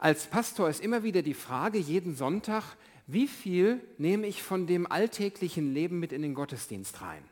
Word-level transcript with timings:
Als 0.00 0.26
Pastor 0.28 0.70
ist 0.70 0.80
immer 0.80 1.02
wieder 1.02 1.22
die 1.22 1.34
Frage 1.34 1.76
jeden 1.76 2.14
Sonntag, 2.14 2.76
wie 3.08 3.26
viel 3.26 3.80
nehme 3.98 4.28
ich 4.28 4.44
von 4.44 4.68
dem 4.68 4.90
alltäglichen 4.90 5.74
Leben 5.74 5.98
mit 5.98 6.12
in 6.12 6.22
den 6.22 6.34
Gottesdienst 6.34 7.02
rein? 7.02 7.24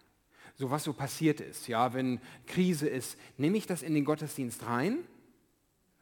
So 0.57 0.71
was 0.71 0.83
so 0.83 0.93
passiert 0.93 1.41
ist, 1.41 1.69
ja, 1.69 1.95
wenn 1.95 2.21
Krise 2.47 2.89
ist, 2.89 3.19
nehme 3.37 3.57
ich 3.57 3.67
das 3.67 3.83
in 3.83 3.95
den 3.95 4.05
Gottesdienst 4.05 4.67
rein, 4.67 4.99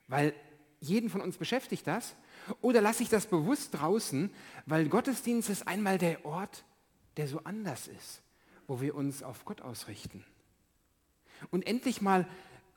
weil 0.08 0.32
jeden 0.80 1.10
von 1.10 1.20
uns 1.20 1.36
beschäftigt 1.36 1.86
das, 1.86 2.16
oder 2.62 2.80
lasse 2.80 3.02
ich 3.02 3.10
das 3.10 3.26
bewusst 3.26 3.74
draußen, 3.74 4.30
weil 4.64 4.88
Gottesdienst 4.88 5.50
ist 5.50 5.68
einmal 5.68 5.98
der 5.98 6.24
Ort, 6.24 6.64
der 7.18 7.28
so 7.28 7.40
anders 7.44 7.88
ist, 7.88 8.22
wo 8.66 8.80
wir 8.80 8.94
uns 8.94 9.22
auf 9.22 9.44
Gott 9.44 9.60
ausrichten. 9.60 10.24
Und 11.50 11.66
endlich 11.66 12.00
mal 12.00 12.26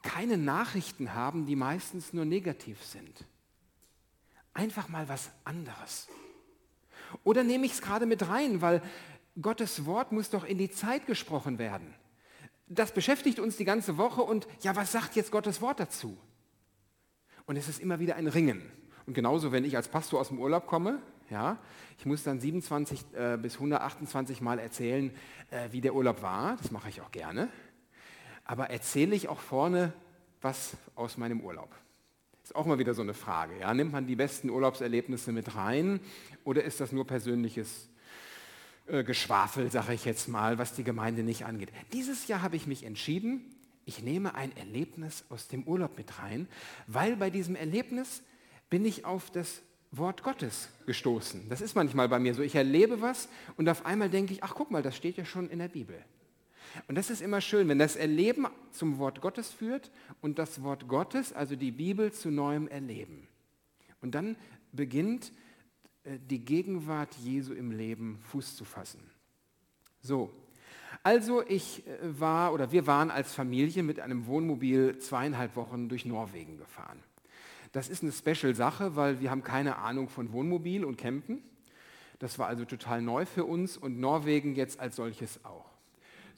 keine 0.02 0.38
Nachrichten 0.38 1.14
haben, 1.14 1.46
die 1.46 1.56
meistens 1.56 2.12
nur 2.12 2.26
negativ 2.26 2.84
sind. 2.84 3.26
Einfach 4.58 4.90
mal 4.90 5.08
was 5.08 5.30
anderes. 5.44 6.08
Oder 7.24 7.44
nehme 7.44 7.68
ich 7.68 7.74
es 7.74 7.82
gerade 7.82 8.08
mit 8.08 8.28
rein, 8.28 8.60
weil 8.60 8.82
Gottes 9.40 9.86
Wort 9.86 10.12
muss 10.12 10.32
doch 10.32 10.44
in 10.44 10.58
die 10.58 10.72
Zeit 10.72 11.06
gesprochen 11.06 11.60
werden. 11.60 11.94
Das 12.66 12.92
beschäftigt 12.92 13.38
uns 13.38 13.56
die 13.56 13.66
ganze 13.66 13.98
Woche 13.98 14.24
und 14.24 14.48
ja, 14.62 14.76
was 14.76 14.92
sagt 14.92 15.16
jetzt 15.16 15.32
Gottes 15.32 15.62
Wort 15.62 15.80
dazu? 15.80 16.18
Und 17.46 17.56
es 17.56 17.70
ist 17.70 17.80
immer 17.80 18.00
wieder 18.00 18.16
ein 18.16 18.26
Ringen. 18.26 18.64
Und 19.06 19.14
genauso, 19.14 19.52
wenn 19.52 19.64
ich 19.64 19.76
als 19.76 19.90
Pastor 19.90 20.20
aus 20.20 20.30
dem 20.30 20.40
Urlaub 20.40 20.66
komme, 20.66 21.04
ja, 21.30 21.60
ich 22.00 22.08
muss 22.08 22.24
dann 22.24 22.40
27 22.40 23.14
äh, 23.14 23.38
bis 23.38 23.54
128 23.54 24.42
Mal 24.42 24.58
erzählen, 24.58 25.16
äh, 25.52 25.72
wie 25.72 25.82
der 25.82 25.94
Urlaub 25.94 26.24
war. 26.24 26.58
Das 26.58 26.72
mache 26.72 26.90
ich 26.90 27.02
auch 27.02 27.12
gerne. 27.12 27.50
Aber 28.44 28.72
erzähle 28.72 29.16
ich 29.16 29.28
auch 29.28 29.40
vorne 29.40 29.94
was 30.42 30.76
aus 30.96 31.16
meinem 31.18 31.42
Urlaub? 31.42 31.70
Ist 32.48 32.56
auch 32.56 32.66
mal 32.66 32.80
wieder 32.80 32.94
so 32.94 33.02
eine 33.02 33.14
Frage. 33.14 33.60
Ja? 33.60 33.74
Nimmt 33.74 33.92
man 33.92 34.08
die 34.08 34.16
besten 34.16 34.50
Urlaubserlebnisse 34.50 35.34
mit 35.34 35.58
rein 35.58 36.00
oder 36.46 36.64
ist 36.64 36.80
das 36.80 36.94
nur 36.94 37.06
persönliches 37.06 37.90
äh, 38.86 39.04
Geschwafel, 39.04 39.70
sage 39.70 39.94
ich 39.94 40.06
jetzt 40.06 40.30
mal, 40.30 40.58
was 40.58 40.74
die 40.74 40.86
Gemeinde 40.86 41.24
nicht 41.24 41.44
angeht? 41.44 41.74
Dieses 41.92 42.30
Jahr 42.30 42.42
habe 42.42 42.56
ich 42.56 42.66
mich 42.66 42.86
entschieden, 42.86 43.54
ich 43.84 44.02
nehme 44.02 44.34
ein 44.34 44.56
Erlebnis 44.56 45.26
aus 45.28 45.50
dem 45.50 45.64
Urlaub 45.64 45.98
mit 45.98 46.20
rein, 46.20 46.48
weil 46.88 47.18
bei 47.18 47.30
diesem 47.30 47.58
Erlebnis 47.58 48.24
bin 48.70 48.86
ich 48.86 49.04
auf 49.04 49.30
das 49.30 49.62
Wort 49.92 50.24
Gottes 50.24 50.70
gestoßen. 50.86 51.50
Das 51.50 51.60
ist 51.60 51.76
manchmal 51.76 52.08
bei 52.08 52.18
mir 52.18 52.34
so. 52.34 52.44
Ich 52.44 52.56
erlebe 52.56 53.02
was 53.02 53.28
und 53.58 53.68
auf 53.68 53.86
einmal 53.86 54.10
denke 54.10 54.32
ich, 54.32 54.42
ach 54.42 54.56
guck 54.56 54.72
mal, 54.72 54.82
das 54.82 54.96
steht 54.96 55.18
ja 55.18 55.26
schon 55.26 55.50
in 55.50 55.60
der 55.60 55.68
Bibel. 55.68 56.02
Und 56.88 56.96
das 56.96 57.10
ist 57.10 57.22
immer 57.22 57.42
schön, 57.42 57.68
wenn 57.68 57.80
das 57.80 57.96
Erleben 57.96 58.48
zum 58.72 58.98
Wort 58.98 59.22
Gottes 59.22 59.52
führt 59.52 59.92
und 60.22 60.40
das 60.40 60.64
Wort 60.64 60.88
Gottes, 60.88 61.34
also 61.34 61.56
die 61.56 61.72
Bibel, 61.72 62.12
zu 62.12 62.30
neuem 62.30 62.68
Erleben. 62.68 63.28
Und 64.02 64.16
dann 64.16 64.36
beginnt 64.72 65.32
äh, 66.04 66.18
die 66.30 66.40
Gegenwart 66.40 67.16
Jesu 67.16 67.54
im 67.54 67.72
Leben 67.72 68.20
Fuß 68.32 68.56
zu 68.56 68.66
fassen. 68.66 69.02
So, 70.02 70.32
also 71.04 71.44
ich 71.48 71.86
äh, 71.88 72.20
war 72.20 72.54
oder 72.54 72.72
wir 72.72 72.88
waren 72.88 73.12
als 73.12 73.34
Familie 73.34 73.84
mit 73.84 74.00
einem 74.00 74.28
Wohnmobil 74.28 74.98
zweieinhalb 75.00 75.56
Wochen 75.56 75.90
durch 75.90 76.06
Norwegen 76.06 76.58
gefahren. 76.58 77.00
Das 77.72 77.90
ist 77.90 78.04
eine 78.04 78.12
Special-Sache, 78.12 78.96
weil 78.96 79.20
wir 79.20 79.30
haben 79.30 79.44
keine 79.44 79.78
Ahnung 79.78 80.10
von 80.10 80.32
Wohnmobil 80.32 80.86
und 80.86 80.98
Campen. 80.98 81.44
Das 82.20 82.40
war 82.40 82.48
also 82.48 82.66
total 82.66 83.02
neu 83.02 83.26
für 83.26 83.46
uns 83.46 83.78
und 83.78 84.00
Norwegen 84.00 84.56
jetzt 84.56 84.80
als 84.80 84.96
solches 84.96 85.44
auch. 85.46 85.77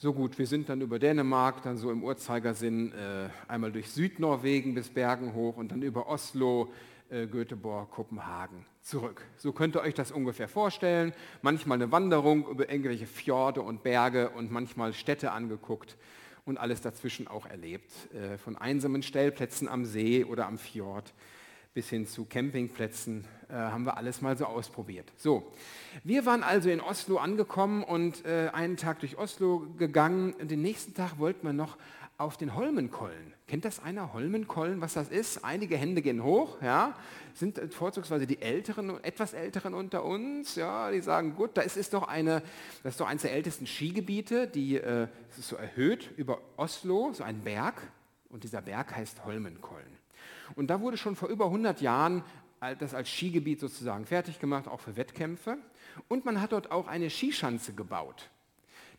So 0.02 0.14
gut, 0.14 0.40
wir 0.40 0.48
sind 0.48 0.70
dann 0.70 0.80
über 0.80 0.98
Dänemark, 0.98 1.62
dann 1.62 1.76
so 1.76 1.92
im 1.92 2.06
Uhrzeigersinn 2.06 2.94
äh, 2.94 3.28
einmal 3.50 3.74
durch 3.74 3.90
Südnorwegen 3.92 4.74
bis 4.74 4.88
Bergen 4.88 5.34
hoch 5.34 5.58
und 5.58 5.74
dann 5.74 5.82
über 5.82 6.08
Oslo, 6.08 6.72
äh, 7.10 7.28
Göteborg, 7.28 7.92
Kopenhagen 7.92 8.66
zurück. 8.82 9.22
So 9.36 9.52
könnt 9.52 9.76
ihr 9.76 9.82
euch 9.82 9.96
das 9.96 10.14
ungefähr 10.14 10.48
vorstellen. 10.48 11.12
Manchmal 11.42 11.80
eine 11.80 11.92
Wanderung 11.92 12.48
über 12.48 12.70
irgendwelche 12.70 13.08
Fjorde 13.08 13.62
und 13.62 13.84
Berge 13.84 14.30
und 14.30 14.54
manchmal 14.54 14.94
Städte 14.94 15.34
angeguckt 15.34 15.98
und 16.46 16.58
alles 16.58 16.80
dazwischen 16.80 17.28
auch 17.28 17.46
erlebt. 17.46 17.92
Äh, 18.14 18.38
von 18.38 18.56
einsamen 18.56 19.04
Stellplätzen 19.04 19.68
am 19.68 19.84
See 19.84 20.24
oder 20.24 20.48
am 20.48 20.58
Fjord 20.58 21.14
bis 21.74 21.90
hin 21.90 22.08
zu 22.08 22.26
Campingplätzen 22.26 23.26
äh, 23.50 23.54
haben 23.54 23.86
wir 23.86 23.98
alles 23.98 24.22
mal 24.22 24.38
so 24.38 24.46
ausprobiert. 24.46 25.12
So, 25.18 25.52
wir 26.04 26.26
waren 26.26 26.44
also 26.44 26.70
in 26.70 26.82
Oslo 26.82 27.18
angekommen 27.18 27.84
und 27.84 28.26
äh, 28.26 28.50
einen 28.54 28.78
Tag 28.78 29.00
durch 29.00 29.18
Oslo 29.18 29.68
gegangen. 29.78 30.36
Den 30.42 30.62
nächsten 30.62 30.94
Tag 30.94 31.20
wollten 31.20 31.46
wir 31.46 31.54
noch 31.54 31.78
auf 32.20 32.36
den 32.36 32.54
Holmenkollen. 32.54 33.34
Kennt 33.48 33.64
das 33.64 33.82
einer, 33.82 34.12
Holmenkollen, 34.12 34.82
was 34.82 34.94
das 34.94 35.08
ist? 35.08 35.46
Einige 35.46 35.78
Hände 35.78 36.02
gehen 36.02 36.22
hoch, 36.22 36.62
ja, 36.62 36.94
sind 37.34 37.60
vorzugsweise 37.74 38.28
die 38.28 38.42
Älteren, 38.42 39.02
etwas 39.04 39.34
Älteren 39.34 39.74
unter 39.74 40.04
uns, 40.04 40.56
ja, 40.56 40.92
die 40.92 41.00
sagen, 41.00 41.36
gut, 41.36 41.52
das 41.54 41.78
ist 41.78 41.94
doch 41.94 42.08
eine, 42.10 42.44
das 42.84 42.96
ist 42.96 43.00
doch 43.00 43.08
eines 43.08 43.22
der 43.22 43.32
ältesten 43.32 43.66
Skigebiete, 43.66 44.48
die, 44.48 44.76
äh, 44.76 45.08
ist 45.38 45.48
so 45.48 45.56
erhöht 45.56 46.12
über 46.18 46.42
Oslo, 46.58 47.14
so 47.14 47.24
ein 47.24 47.40
Berg, 47.40 47.82
und 48.28 48.44
dieser 48.44 48.62
Berg 48.62 48.96
heißt 48.96 49.24
Holmenkollen. 49.24 49.99
Und 50.56 50.68
da 50.68 50.82
wurde 50.82 50.98
schon 50.98 51.16
vor 51.16 51.30
über 51.30 51.46
100 51.46 51.82
Jahren 51.82 52.24
das 52.80 52.94
als 52.94 53.10
Skigebiet 53.10 53.60
sozusagen 53.60 54.06
fertig 54.06 54.40
gemacht, 54.40 54.68
auch 54.68 54.80
für 54.80 54.98
Wettkämpfe. 54.98 55.58
Und 56.08 56.26
man 56.26 56.42
hat 56.42 56.52
dort 56.52 56.72
auch 56.72 56.88
eine 56.88 57.10
Skischanze 57.10 57.74
gebaut. 57.74 58.30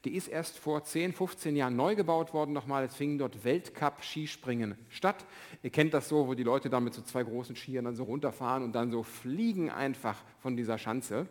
Die 0.07 0.15
ist 0.15 0.29
erst 0.29 0.59
vor 0.59 0.83
10, 0.83 1.13
15 1.13 1.57
Jahren 1.57 1.77
neu 1.77 1.95
gebaut 1.95 2.33
worden 2.33 2.55
nochmal. 2.55 2.85
Es 2.85 2.97
fing 2.97 3.19
dort 3.19 3.45
Weltcup-Skispringen 3.45 4.79
statt. 4.89 5.27
Ihr 5.63 5.69
kennt 5.69 5.93
das 5.93 6.09
so, 6.09 6.27
wo 6.27 6.33
die 6.33 6.43
Leute 6.43 6.71
dann 6.71 6.85
mit 6.85 6.95
so 6.95 7.03
zwei 7.03 7.23
großen 7.23 7.55
Skiern 7.55 7.85
dann 7.85 7.97
so 7.97 8.05
runterfahren 8.05 8.63
und 8.63 8.73
dann 8.73 8.91
so 8.91 9.03
fliegen 9.03 9.69
einfach 9.71 10.17
von 10.39 10.57
dieser 10.57 10.79
Schanze. 10.79 11.27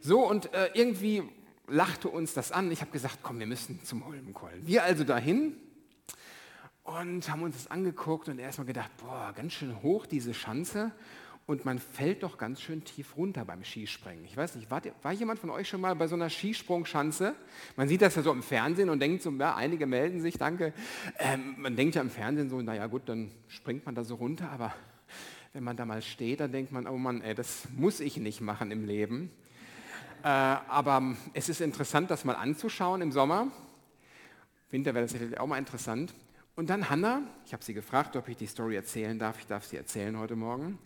So, 0.00 0.28
und 0.28 0.52
äh, 0.52 0.68
irgendwie 0.74 1.22
lachte 1.68 2.08
uns 2.08 2.34
das 2.34 2.52
an. 2.52 2.70
Ich 2.70 2.82
habe 2.82 2.90
gesagt, 2.90 3.20
komm, 3.22 3.38
wir 3.38 3.46
müssen 3.46 3.82
zum 3.82 4.04
Holmenkollen. 4.06 4.66
Wir 4.66 4.84
also 4.84 5.02
dahin, 5.02 5.56
und 6.86 7.28
haben 7.28 7.42
uns 7.42 7.56
das 7.56 7.70
angeguckt 7.70 8.28
und 8.28 8.38
erstmal 8.38 8.66
gedacht, 8.66 8.90
boah, 8.98 9.32
ganz 9.34 9.54
schön 9.54 9.82
hoch 9.82 10.06
diese 10.06 10.32
Schanze 10.34 10.92
und 11.46 11.64
man 11.64 11.78
fällt 11.78 12.22
doch 12.22 12.38
ganz 12.38 12.60
schön 12.60 12.84
tief 12.84 13.16
runter 13.16 13.44
beim 13.44 13.64
Skispringen. 13.64 14.24
Ich 14.24 14.36
weiß 14.36 14.54
nicht, 14.56 14.70
war, 14.70 14.80
war 15.02 15.12
jemand 15.12 15.40
von 15.40 15.50
euch 15.50 15.68
schon 15.68 15.80
mal 15.80 15.94
bei 15.96 16.06
so 16.06 16.14
einer 16.14 16.30
Skisprungschanze? 16.30 17.34
Man 17.76 17.88
sieht 17.88 18.02
das 18.02 18.14
ja 18.14 18.22
so 18.22 18.32
im 18.32 18.42
Fernsehen 18.42 18.88
und 18.88 19.00
denkt 19.00 19.22
so, 19.22 19.30
ja, 19.32 19.56
einige 19.56 19.86
melden 19.86 20.20
sich, 20.20 20.38
danke. 20.38 20.72
Ähm, 21.18 21.56
man 21.58 21.74
denkt 21.74 21.96
ja 21.96 22.02
im 22.02 22.10
Fernsehen 22.10 22.48
so, 22.48 22.60
naja 22.62 22.86
gut, 22.86 23.02
dann 23.08 23.30
springt 23.48 23.84
man 23.84 23.94
da 23.94 24.04
so 24.04 24.14
runter, 24.14 24.50
aber 24.50 24.72
wenn 25.52 25.64
man 25.64 25.76
da 25.76 25.86
mal 25.86 26.02
steht, 26.02 26.40
dann 26.40 26.52
denkt 26.52 26.70
man, 26.70 26.86
oh 26.86 26.98
Mann, 26.98 27.20
ey, 27.20 27.34
das 27.34 27.66
muss 27.76 27.98
ich 27.98 28.16
nicht 28.16 28.40
machen 28.40 28.70
im 28.70 28.84
Leben. 28.84 29.30
Äh, 30.22 30.28
aber 30.28 31.16
es 31.32 31.48
ist 31.48 31.60
interessant, 31.60 32.10
das 32.10 32.24
mal 32.24 32.36
anzuschauen 32.36 33.02
im 33.02 33.10
Sommer. 33.10 33.48
Winter 34.70 34.94
wäre 34.94 35.04
das 35.04 35.12
sicherlich 35.12 35.38
auch 35.38 35.46
mal 35.46 35.58
interessant. 35.58 36.12
Und 36.56 36.70
dann 36.70 36.88
Hannah, 36.88 37.20
ich 37.44 37.52
habe 37.52 37.62
sie 37.62 37.74
gefragt, 37.74 38.16
ob 38.16 38.28
ich 38.28 38.36
die 38.38 38.46
Story 38.46 38.76
erzählen 38.76 39.18
darf, 39.18 39.38
ich 39.38 39.46
darf 39.46 39.66
sie 39.66 39.76
erzählen 39.76 40.18
heute 40.18 40.36
Morgen. 40.36 40.78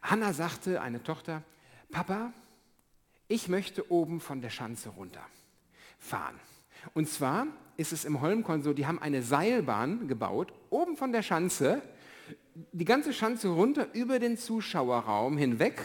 Hannah 0.00 0.32
sagte, 0.32 0.80
eine 0.80 1.02
Tochter, 1.02 1.42
Papa, 1.90 2.32
ich 3.26 3.48
möchte 3.48 3.90
oben 3.90 4.20
von 4.20 4.40
der 4.40 4.50
Schanze 4.50 4.88
runter 4.90 5.26
fahren. 5.98 6.38
Und 6.94 7.08
zwar 7.08 7.48
ist 7.76 7.92
es 7.92 8.04
im 8.04 8.20
Holmkorn 8.20 8.62
so, 8.62 8.72
die 8.72 8.86
haben 8.86 9.00
eine 9.00 9.22
Seilbahn 9.22 10.06
gebaut, 10.06 10.52
oben 10.70 10.96
von 10.96 11.10
der 11.10 11.22
Schanze, 11.22 11.82
die 12.54 12.84
ganze 12.84 13.12
Schanze 13.12 13.48
runter 13.48 13.88
über 13.92 14.20
den 14.20 14.38
Zuschauerraum 14.38 15.36
hinweg 15.36 15.82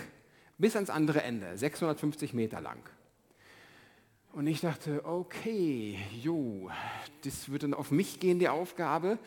bis 0.59 0.75
ans 0.75 0.91
andere 0.91 1.23
Ende, 1.23 1.57
650 1.57 2.33
Meter 2.33 2.61
lang. 2.61 2.79
Und 4.35 4.47
ich 4.47 4.59
dachte, 4.59 5.06
okay, 5.06 5.97
jo, 6.22 6.69
das 7.23 7.50
wird 7.50 7.63
dann 7.63 7.73
auf 7.73 7.90
mich 7.90 8.19
gehen, 8.19 8.38
die 8.38 8.50
Aufgabe. 8.50 9.18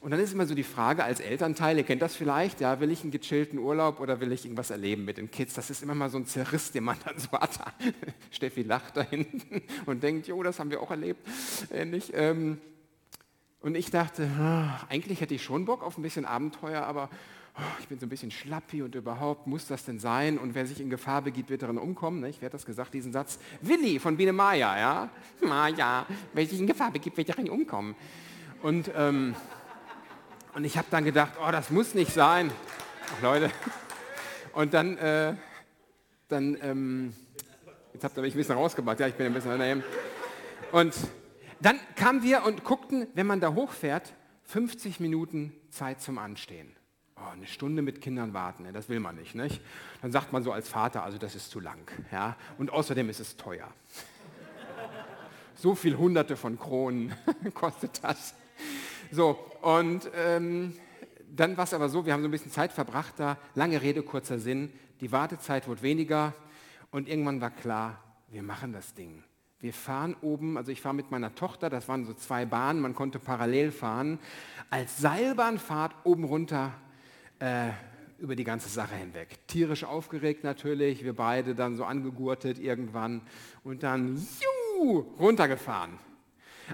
Und 0.00 0.10
dann 0.10 0.18
ist 0.18 0.32
immer 0.32 0.46
so 0.46 0.54
die 0.54 0.62
Frage 0.62 1.04
als 1.04 1.20
Elternteil, 1.20 1.76
ihr 1.76 1.84
kennt 1.84 2.00
das 2.00 2.16
vielleicht, 2.16 2.62
ja, 2.62 2.80
will 2.80 2.90
ich 2.90 3.02
einen 3.02 3.10
gechillten 3.10 3.58
Urlaub 3.58 4.00
oder 4.00 4.20
will 4.20 4.32
ich 4.32 4.46
irgendwas 4.46 4.70
erleben 4.70 5.04
mit 5.04 5.18
den 5.18 5.30
Kids? 5.30 5.52
Das 5.52 5.68
ist 5.68 5.82
immer 5.82 5.94
mal 5.94 6.08
so 6.08 6.16
ein 6.16 6.24
Zerriss, 6.24 6.72
den 6.72 6.84
man 6.84 6.96
dann 7.04 7.18
so 7.18 7.30
hat. 7.32 7.74
Steffi 8.30 8.62
lacht 8.62 8.96
da 8.96 9.02
hinten 9.02 9.60
und 9.84 10.02
denkt, 10.02 10.28
jo, 10.28 10.42
das 10.42 10.58
haben 10.58 10.70
wir 10.70 10.80
auch 10.80 10.90
erlebt. 10.90 11.20
Ähnlich. 11.70 12.12
Ähm, 12.14 12.58
und 13.60 13.74
ich 13.74 13.90
dachte, 13.90 14.26
ah, 14.38 14.80
eigentlich 14.88 15.20
hätte 15.20 15.34
ich 15.34 15.42
schon 15.42 15.66
Bock 15.66 15.82
auf 15.82 15.98
ein 15.98 16.02
bisschen 16.02 16.24
Abenteuer, 16.24 16.84
aber 16.84 17.10
oh, 17.56 17.62
ich 17.80 17.88
bin 17.88 17.98
so 17.98 18.06
ein 18.06 18.08
bisschen 18.08 18.30
schlappi 18.30 18.82
und 18.82 18.94
überhaupt, 18.94 19.46
muss 19.46 19.66
das 19.66 19.84
denn 19.84 19.98
sein? 19.98 20.38
Und 20.38 20.54
wer 20.54 20.66
sich 20.66 20.80
in 20.80 20.90
Gefahr 20.90 21.22
begibt, 21.22 21.50
wird 21.50 21.62
darin 21.62 21.78
umkommen. 21.78 22.20
Ne? 22.20 22.28
Ich 22.28 22.40
werde 22.40 22.52
das 22.52 22.66
gesagt, 22.66 22.94
diesen 22.94 23.12
Satz. 23.12 23.38
Willi 23.60 23.98
von 23.98 24.16
Biene 24.16 24.32
Maya, 24.32 24.78
ja? 24.78 25.10
Maya, 25.40 26.06
wer 26.32 26.46
sich 26.46 26.58
in 26.58 26.66
Gefahr 26.66 26.90
begibt, 26.90 27.16
wird 27.16 27.28
darin 27.28 27.48
umkommen. 27.48 27.94
Und, 28.62 28.90
ähm, 28.96 29.34
und 30.54 30.64
ich 30.64 30.78
habe 30.78 30.88
dann 30.90 31.04
gedacht, 31.04 31.32
oh, 31.46 31.50
das 31.50 31.70
muss 31.70 31.94
nicht 31.94 32.12
sein. 32.12 32.50
Ach, 33.16 33.22
Leute. 33.22 33.50
Und 34.52 34.72
dann, 34.72 34.96
äh, 34.98 35.34
dann 36.28 36.56
ähm, 36.62 37.14
jetzt 37.92 38.04
habt 38.04 38.16
ihr 38.16 38.22
mich 38.22 38.34
ein 38.34 38.38
bisschen 38.38 38.56
rausgebracht. 38.56 39.00
Ja, 39.00 39.08
ich 39.08 39.14
bin 39.14 39.26
ein 39.26 39.34
bisschen 39.34 39.50
daneben. 39.50 39.82
Und 40.72 40.94
dann 41.60 41.78
kamen 41.96 42.22
wir 42.22 42.44
und 42.44 42.64
guckten, 42.64 43.06
wenn 43.14 43.26
man 43.26 43.40
da 43.40 43.54
hochfährt, 43.54 44.14
50 44.44 45.00
Minuten 45.00 45.52
Zeit 45.70 46.00
zum 46.00 46.18
Anstehen. 46.18 46.74
Oh, 47.24 47.32
eine 47.32 47.46
Stunde 47.46 47.82
mit 47.82 48.00
Kindern 48.00 48.34
warten, 48.34 48.66
das 48.72 48.88
will 48.88 49.00
man 49.00 49.16
nicht, 49.16 49.34
nicht. 49.34 49.60
Dann 50.02 50.12
sagt 50.12 50.32
man 50.32 50.42
so 50.42 50.52
als 50.52 50.68
Vater, 50.68 51.04
also 51.04 51.16
das 51.16 51.34
ist 51.34 51.50
zu 51.50 51.60
lang. 51.60 51.90
Ja? 52.12 52.36
Und 52.58 52.70
außerdem 52.70 53.08
ist 53.08 53.20
es 53.20 53.36
teuer. 53.36 53.68
so 55.54 55.74
viel 55.74 55.96
Hunderte 55.96 56.36
von 56.36 56.58
Kronen 56.58 57.14
kostet 57.54 58.02
das. 58.02 58.34
So, 59.10 59.38
und 59.62 60.10
ähm, 60.16 60.74
dann 61.34 61.56
war 61.56 61.64
es 61.64 61.74
aber 61.74 61.88
so, 61.88 62.04
wir 62.04 62.12
haben 62.12 62.22
so 62.22 62.28
ein 62.28 62.32
bisschen 62.32 62.50
Zeit 62.50 62.72
verbracht 62.72 63.14
da, 63.16 63.38
lange 63.54 63.80
Rede, 63.80 64.02
kurzer 64.02 64.38
Sinn, 64.38 64.72
die 65.00 65.12
Wartezeit 65.12 65.66
wurde 65.68 65.82
weniger 65.82 66.34
und 66.90 67.08
irgendwann 67.08 67.40
war 67.40 67.50
klar, 67.50 68.02
wir 68.28 68.42
machen 68.42 68.72
das 68.72 68.94
Ding. 68.94 69.22
Wir 69.60 69.72
fahren 69.72 70.14
oben, 70.20 70.58
also 70.58 70.72
ich 70.72 70.82
fahre 70.82 70.94
mit 70.94 71.10
meiner 71.10 71.34
Tochter, 71.34 71.70
das 71.70 71.88
waren 71.88 72.04
so 72.04 72.12
zwei 72.12 72.44
Bahnen, 72.44 72.80
man 72.80 72.94
konnte 72.94 73.18
parallel 73.18 73.72
fahren, 73.72 74.18
als 74.68 74.98
Seilbahnfahrt 74.98 75.94
oben 76.04 76.24
runter 76.24 76.72
äh, 77.44 77.72
über 78.18 78.36
die 78.36 78.44
ganze 78.44 78.70
Sache 78.70 78.94
hinweg. 78.94 79.46
Tierisch 79.46 79.84
aufgeregt 79.84 80.44
natürlich, 80.44 81.04
wir 81.04 81.14
beide 81.14 81.54
dann 81.54 81.76
so 81.76 81.84
angegurtet 81.84 82.58
irgendwann 82.58 83.20
und 83.64 83.82
dann 83.82 84.16
juhu, 84.76 85.00
runtergefahren. 85.18 85.98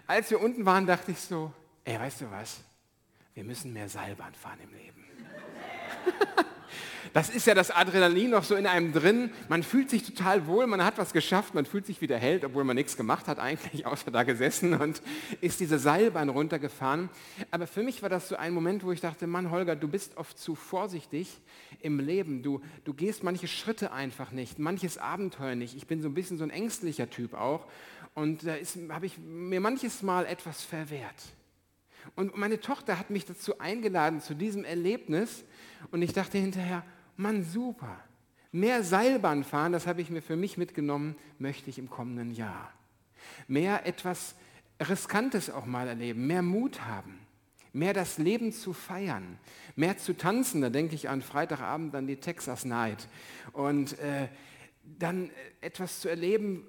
Als 0.07 0.31
wir 0.31 0.41
unten 0.41 0.65
waren, 0.67 0.87
dachte 0.87 1.11
ich 1.11 1.21
so, 1.21 1.53
ey, 1.85 1.99
weißt 1.99 2.21
du 2.21 2.31
was, 2.31 2.61
wir 3.35 3.43
müssen 3.43 3.73
mehr 3.73 3.89
Seilbahn 3.89 4.33
fahren 4.35 4.59
im 4.63 4.73
Leben. 4.73 5.05
Das 7.13 7.29
ist 7.29 7.47
ja 7.47 7.55
das 7.55 7.71
Adrenalin 7.71 8.31
noch 8.31 8.45
so 8.45 8.55
in 8.55 8.67
einem 8.67 8.93
drin. 8.93 9.31
Man 9.49 9.63
fühlt 9.63 9.91
sich 9.91 10.05
total 10.05 10.47
wohl, 10.47 10.67
man 10.67 10.85
hat 10.85 10.99
was 10.99 11.13
geschafft, 11.13 11.55
man 11.55 11.67
fühlt 11.67 11.87
sich 11.87 12.01
wie 12.01 12.07
der 12.07 12.19
Held, 12.19 12.45
obwohl 12.45 12.63
man 12.63 12.77
nichts 12.77 12.97
gemacht 12.97 13.27
hat 13.27 13.39
eigentlich, 13.39 13.87
außer 13.87 14.11
da 14.11 14.23
gesessen 14.23 14.75
und 14.75 15.03
ist 15.41 15.59
diese 15.59 15.79
Seilbahn 15.79 16.29
runtergefahren. 16.29 17.09
Aber 17.51 17.67
für 17.67 17.83
mich 17.83 18.03
war 18.03 18.09
das 18.09 18.29
so 18.29 18.37
ein 18.37 18.55
Moment, 18.55 18.85
wo 18.85 18.93
ich 18.93 19.01
dachte, 19.01 19.27
Mann, 19.27 19.51
Holger, 19.51 19.75
du 19.75 19.89
bist 19.89 20.17
oft 20.17 20.39
zu 20.39 20.55
vorsichtig 20.55 21.41
im 21.81 21.99
Leben. 21.99 22.43
Du, 22.43 22.61
du 22.85 22.95
gehst 22.95 23.25
manche 23.25 23.49
Schritte 23.49 23.93
einfach 23.93 24.31
nicht, 24.31 24.59
manches 24.59 24.99
Abenteuer 24.99 25.57
nicht. 25.57 25.77
Ich 25.77 25.87
bin 25.87 26.03
so 26.03 26.09
ein 26.09 26.15
bisschen 26.15 26.39
so 26.39 26.45
ein 26.45 26.51
ängstlicher 26.51 27.11
Typ 27.11 27.35
auch. 27.35 27.67
Und 28.15 28.47
da 28.47 28.55
habe 28.95 29.07
ich 29.07 29.19
mir 29.19 29.61
manches 29.61 30.03
Mal 30.03 30.27
etwas 30.27 30.63
verwehrt. 30.63 31.15
Und 32.17 32.37
meine 32.37 32.61
Tochter 32.61 32.99
hat 32.99 33.11
mich 33.11 33.25
dazu 33.25 33.59
eingeladen, 33.59 34.21
zu 34.21 34.35
diesem 34.35 34.65
Erlebnis. 34.65 35.45
Und 35.91 36.03
ich 36.03 36.13
dachte 36.13 36.39
hinterher, 36.39 36.85
Mann, 37.21 37.45
super. 37.45 38.03
Mehr 38.51 38.83
Seilbahn 38.83 39.45
fahren, 39.45 39.73
das 39.73 39.87
habe 39.87 40.01
ich 40.01 40.11
mir 40.11 40.23
für 40.23 40.37
mich 40.37 40.57
mitgenommen, 40.57 41.17
möchte 41.39 41.71
ich 41.71 41.79
im 41.79 41.89
kommenden 41.89 42.33
Jahr. 42.33 42.73
Mehr 43.47 43.87
etwas 43.87 44.35
Riskantes 44.81 45.51
auch 45.51 45.67
mal 45.67 45.87
erleben, 45.87 46.27
mehr 46.27 46.43
Mut 46.43 46.81
haben, 46.87 47.21
mehr 47.73 47.93
das 47.93 48.19
Leben 48.19 48.53
zu 48.53 48.73
feiern, 48.73 49.39
mehr 49.77 49.99
zu 49.99 50.17
tanzen. 50.17 50.63
Da 50.63 50.71
denke 50.71 50.95
ich 50.95 51.09
an 51.09 51.23
Freitagabend 51.23 51.95
an 51.95 52.07
die 52.07 52.17
Texas 52.17 52.65
Night. 52.65 53.07
Und 53.53 53.99
äh, 53.99 54.29
dann 54.83 55.31
etwas 55.61 56.01
zu 56.01 56.09
erleben, 56.09 56.67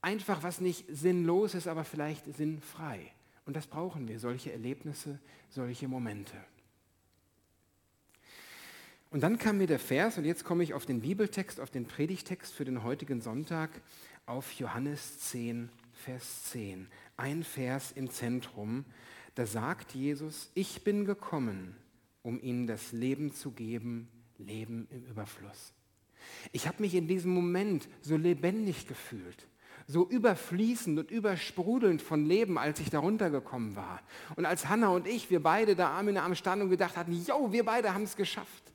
einfach 0.00 0.42
was 0.42 0.60
nicht 0.60 0.86
sinnlos 0.88 1.54
ist, 1.54 1.66
aber 1.66 1.84
vielleicht 1.84 2.32
sinnfrei. 2.36 3.12
Und 3.44 3.56
das 3.56 3.66
brauchen 3.66 4.06
wir, 4.08 4.20
solche 4.20 4.52
Erlebnisse, 4.52 5.18
solche 5.50 5.88
Momente. 5.88 6.36
Und 9.10 9.22
dann 9.24 9.38
kam 9.38 9.58
mir 9.58 9.66
der 9.66 9.80
Vers, 9.80 10.18
und 10.18 10.24
jetzt 10.24 10.44
komme 10.44 10.62
ich 10.62 10.72
auf 10.72 10.86
den 10.86 11.00
Bibeltext, 11.00 11.58
auf 11.58 11.70
den 11.70 11.84
Predigtext 11.84 12.54
für 12.54 12.64
den 12.64 12.84
heutigen 12.84 13.20
Sonntag, 13.20 13.70
auf 14.24 14.52
Johannes 14.52 15.18
10, 15.18 15.68
Vers 15.92 16.44
10. 16.44 16.86
Ein 17.16 17.42
Vers 17.42 17.90
im 17.90 18.08
Zentrum, 18.08 18.84
da 19.34 19.46
sagt 19.46 19.96
Jesus, 19.96 20.52
ich 20.54 20.84
bin 20.84 21.04
gekommen, 21.04 21.74
um 22.22 22.40
ihnen 22.40 22.68
das 22.68 22.92
Leben 22.92 23.34
zu 23.34 23.50
geben, 23.50 24.08
Leben 24.38 24.86
im 24.92 25.04
Überfluss. 25.04 25.72
Ich 26.52 26.68
habe 26.68 26.80
mich 26.80 26.94
in 26.94 27.08
diesem 27.08 27.32
Moment 27.32 27.88
so 28.02 28.16
lebendig 28.16 28.86
gefühlt, 28.86 29.48
so 29.88 30.08
überfließend 30.08 31.00
und 31.00 31.10
übersprudelnd 31.10 32.00
von 32.00 32.24
Leben, 32.26 32.58
als 32.58 32.78
ich 32.78 32.90
da 32.90 33.00
runtergekommen 33.00 33.74
war. 33.74 34.02
Und 34.36 34.46
als 34.46 34.68
Hannah 34.68 34.90
und 34.90 35.08
ich, 35.08 35.30
wir 35.30 35.42
beide 35.42 35.74
da 35.74 35.88
Arm 35.88 36.08
in 36.08 36.16
Arm 36.16 36.36
standen 36.36 36.66
und 36.66 36.70
gedacht 36.70 36.96
hatten, 36.96 37.12
jo, 37.12 37.50
wir 37.50 37.64
beide 37.64 37.92
haben 37.92 38.04
es 38.04 38.14
geschafft. 38.14 38.69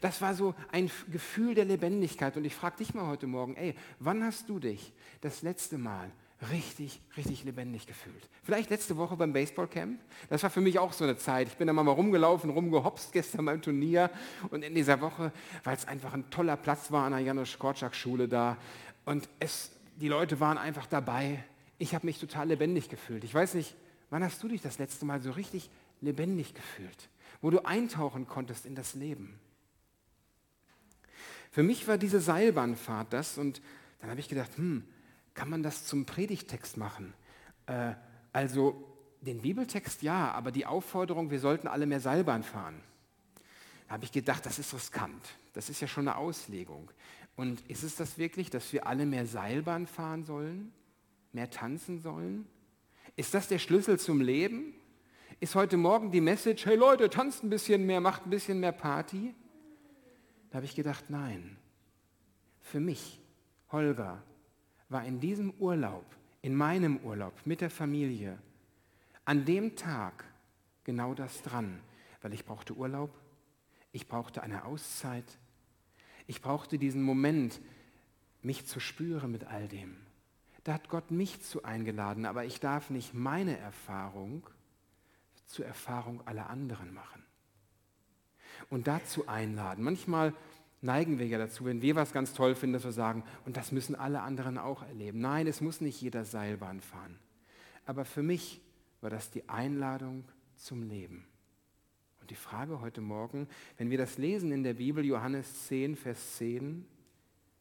Das 0.00 0.20
war 0.20 0.34
so 0.34 0.54
ein 0.72 0.90
Gefühl 1.10 1.54
der 1.54 1.64
Lebendigkeit. 1.64 2.36
Und 2.36 2.44
ich 2.44 2.54
frage 2.54 2.78
dich 2.78 2.94
mal 2.94 3.06
heute 3.06 3.26
Morgen, 3.26 3.56
ey, 3.56 3.74
wann 3.98 4.24
hast 4.24 4.48
du 4.48 4.58
dich 4.58 4.92
das 5.20 5.42
letzte 5.42 5.78
Mal 5.78 6.10
richtig, 6.52 7.00
richtig 7.16 7.44
lebendig 7.44 7.86
gefühlt? 7.86 8.28
Vielleicht 8.42 8.70
letzte 8.70 8.96
Woche 8.96 9.16
beim 9.16 9.32
Baseballcamp? 9.32 10.00
Das 10.28 10.42
war 10.42 10.50
für 10.50 10.60
mich 10.60 10.78
auch 10.78 10.92
so 10.92 11.04
eine 11.04 11.16
Zeit. 11.16 11.48
Ich 11.48 11.56
bin 11.56 11.66
da 11.66 11.72
mal 11.72 11.88
rumgelaufen, 11.90 12.50
rumgehopst 12.50 13.12
gestern 13.12 13.44
beim 13.46 13.62
Turnier. 13.62 14.10
Und 14.50 14.62
in 14.62 14.74
dieser 14.74 15.00
Woche, 15.00 15.32
weil 15.64 15.76
es 15.76 15.86
einfach 15.86 16.12
ein 16.12 16.28
toller 16.30 16.56
Platz 16.56 16.90
war 16.90 17.04
an 17.04 17.12
der 17.12 17.20
Janusz 17.20 17.58
Korczak 17.58 17.94
Schule 17.94 18.28
da. 18.28 18.56
Und 19.04 19.28
es, 19.38 19.70
die 19.96 20.08
Leute 20.08 20.40
waren 20.40 20.58
einfach 20.58 20.86
dabei. 20.86 21.44
Ich 21.78 21.94
habe 21.94 22.06
mich 22.06 22.18
total 22.18 22.48
lebendig 22.48 22.88
gefühlt. 22.88 23.24
Ich 23.24 23.34
weiß 23.34 23.54
nicht, 23.54 23.74
wann 24.10 24.24
hast 24.24 24.42
du 24.42 24.48
dich 24.48 24.62
das 24.62 24.78
letzte 24.78 25.04
Mal 25.06 25.20
so 25.20 25.30
richtig 25.30 25.70
lebendig 26.00 26.54
gefühlt? 26.54 27.08
Wo 27.40 27.50
du 27.50 27.64
eintauchen 27.64 28.26
konntest 28.26 28.66
in 28.66 28.74
das 28.74 28.94
Leben? 28.94 29.38
Für 31.56 31.62
mich 31.62 31.88
war 31.88 31.96
diese 31.96 32.20
Seilbahnfahrt 32.20 33.14
das 33.14 33.38
und 33.38 33.62
dann 34.02 34.10
habe 34.10 34.20
ich 34.20 34.28
gedacht, 34.28 34.58
hm, 34.58 34.84
kann 35.32 35.48
man 35.48 35.62
das 35.62 35.86
zum 35.86 36.04
Predigtext 36.04 36.76
machen? 36.76 37.14
Äh, 37.64 37.94
also 38.30 38.84
den 39.22 39.40
Bibeltext 39.40 40.02
ja, 40.02 40.32
aber 40.32 40.52
die 40.52 40.66
Aufforderung, 40.66 41.30
wir 41.30 41.40
sollten 41.40 41.66
alle 41.66 41.86
mehr 41.86 42.00
Seilbahn 42.00 42.42
fahren. 42.42 42.82
Da 43.88 43.94
habe 43.94 44.04
ich 44.04 44.12
gedacht, 44.12 44.44
das 44.44 44.58
ist 44.58 44.74
riskant. 44.74 45.24
Das 45.54 45.70
ist 45.70 45.80
ja 45.80 45.88
schon 45.88 46.06
eine 46.06 46.18
Auslegung. 46.18 46.90
Und 47.36 47.62
ist 47.70 47.84
es 47.84 47.96
das 47.96 48.18
wirklich, 48.18 48.50
dass 48.50 48.70
wir 48.74 48.86
alle 48.86 49.06
mehr 49.06 49.24
Seilbahn 49.24 49.86
fahren 49.86 50.24
sollen? 50.24 50.74
Mehr 51.32 51.48
tanzen 51.48 52.02
sollen? 52.02 52.46
Ist 53.16 53.32
das 53.32 53.48
der 53.48 53.60
Schlüssel 53.60 53.98
zum 53.98 54.20
Leben? 54.20 54.74
Ist 55.40 55.54
heute 55.54 55.78
Morgen 55.78 56.10
die 56.10 56.20
Message, 56.20 56.66
hey 56.66 56.76
Leute, 56.76 57.08
tanzt 57.08 57.42
ein 57.42 57.48
bisschen 57.48 57.86
mehr, 57.86 58.02
macht 58.02 58.26
ein 58.26 58.30
bisschen 58.30 58.60
mehr 58.60 58.72
Party? 58.72 59.34
Da 60.56 60.58
habe 60.60 60.66
ich 60.68 60.74
gedacht, 60.74 61.10
nein, 61.10 61.58
für 62.62 62.80
mich, 62.80 63.20
Holger, 63.70 64.22
war 64.88 65.04
in 65.04 65.20
diesem 65.20 65.50
Urlaub, 65.58 66.06
in 66.40 66.54
meinem 66.54 66.96
Urlaub 67.04 67.34
mit 67.44 67.60
der 67.60 67.68
Familie, 67.68 68.38
an 69.26 69.44
dem 69.44 69.76
Tag 69.76 70.24
genau 70.82 71.12
das 71.12 71.42
dran, 71.42 71.78
weil 72.22 72.32
ich 72.32 72.46
brauchte 72.46 72.74
Urlaub, 72.74 73.10
ich 73.92 74.08
brauchte 74.08 74.42
eine 74.42 74.64
Auszeit, 74.64 75.26
ich 76.26 76.40
brauchte 76.40 76.78
diesen 76.78 77.02
Moment, 77.02 77.60
mich 78.40 78.64
zu 78.64 78.80
spüren 78.80 79.32
mit 79.32 79.44
all 79.44 79.68
dem. 79.68 79.98
Da 80.64 80.72
hat 80.72 80.88
Gott 80.88 81.10
mich 81.10 81.42
zu 81.42 81.64
eingeladen, 81.64 82.24
aber 82.24 82.46
ich 82.46 82.60
darf 82.60 82.88
nicht 82.88 83.12
meine 83.12 83.58
Erfahrung 83.58 84.48
zur 85.44 85.66
Erfahrung 85.66 86.26
aller 86.26 86.48
anderen 86.48 86.94
machen 86.94 87.25
und 88.70 88.86
dazu 88.86 89.28
einladen. 89.28 89.84
Manchmal 89.84 90.32
neigen 90.80 91.18
wir 91.18 91.26
ja 91.26 91.38
dazu, 91.38 91.64
wenn 91.64 91.82
wir 91.82 91.96
was 91.96 92.12
ganz 92.12 92.32
toll 92.32 92.54
finden, 92.54 92.74
dass 92.74 92.84
wir 92.84 92.92
sagen, 92.92 93.24
und 93.44 93.56
das 93.56 93.72
müssen 93.72 93.94
alle 93.94 94.22
anderen 94.22 94.58
auch 94.58 94.82
erleben. 94.82 95.20
Nein, 95.20 95.46
es 95.46 95.60
muss 95.60 95.80
nicht 95.80 96.00
jeder 96.00 96.24
Seilbahn 96.24 96.80
fahren. 96.80 97.18
Aber 97.84 98.04
für 98.04 98.22
mich 98.22 98.60
war 99.00 99.10
das 99.10 99.30
die 99.30 99.48
Einladung 99.48 100.24
zum 100.56 100.82
Leben. 100.82 101.26
Und 102.20 102.30
die 102.30 102.34
Frage 102.36 102.80
heute 102.80 103.00
Morgen, 103.00 103.48
wenn 103.76 103.90
wir 103.90 103.98
das 103.98 104.18
lesen 104.18 104.50
in 104.52 104.62
der 104.62 104.74
Bibel, 104.74 105.04
Johannes 105.04 105.66
10, 105.68 105.96
Vers 105.96 106.36
10, 106.36 106.84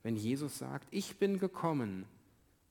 wenn 0.04 0.16
Jesus 0.16 0.58
sagt, 0.58 0.88
ich 0.92 1.18
bin 1.18 1.40
gekommen, 1.40 2.06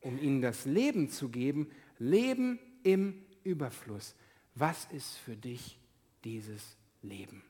um 0.00 0.19
ihnen 0.19 0.43
das 0.43 0.66
Leben 0.66 1.09
zu 1.09 1.28
geben, 1.28 1.71
Leben 1.99 2.59
im 2.83 3.23
Überfluss. 3.43 4.14
Was 4.54 4.87
ist 4.93 5.16
für 5.16 5.37
dich 5.37 5.78
dieses 6.25 6.76
Leben? 7.02 7.43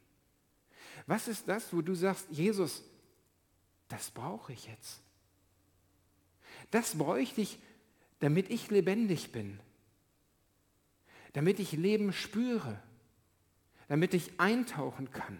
Was 1.06 1.28
ist 1.28 1.48
das, 1.48 1.72
wo 1.72 1.82
du 1.82 1.94
sagst, 1.94 2.26
Jesus, 2.30 2.82
das 3.88 4.10
brauche 4.10 4.52
ich 4.52 4.66
jetzt. 4.66 5.00
Das 6.70 6.96
bräuchte 6.96 7.40
ich, 7.40 7.58
damit 8.20 8.50
ich 8.50 8.70
lebendig 8.70 9.32
bin, 9.32 9.60
damit 11.32 11.60
ich 11.60 11.72
Leben 11.72 12.12
spüre, 12.12 12.80
damit 13.88 14.14
ich 14.14 14.40
eintauchen 14.40 15.10
kann. 15.10 15.38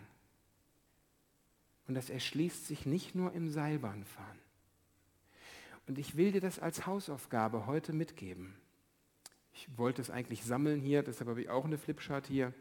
Und 1.87 1.95
das 1.95 2.11
erschließt 2.11 2.67
sich 2.67 2.87
nicht 2.87 3.15
nur 3.15 3.33
im 3.33 3.49
Seilbahnfahren. 3.49 4.39
Und 5.87 5.99
ich 5.99 6.17
will 6.17 6.33
dir 6.33 6.41
das 6.41 6.59
als 6.59 6.87
Hausaufgabe 6.87 7.67
heute 7.67 7.93
mitgeben. 7.93 8.55
Ich 9.53 9.69
wollte 9.77 10.03
es 10.03 10.11
eigentlich 10.11 10.45
sammeln 10.45 10.81
hier, 10.81 11.03
deshalb 11.03 11.29
habe 11.29 11.43
ich 11.43 11.51
auch 11.51 11.65
eine 11.65 11.79
Flipchart 11.79 12.27
hier. 12.27 12.53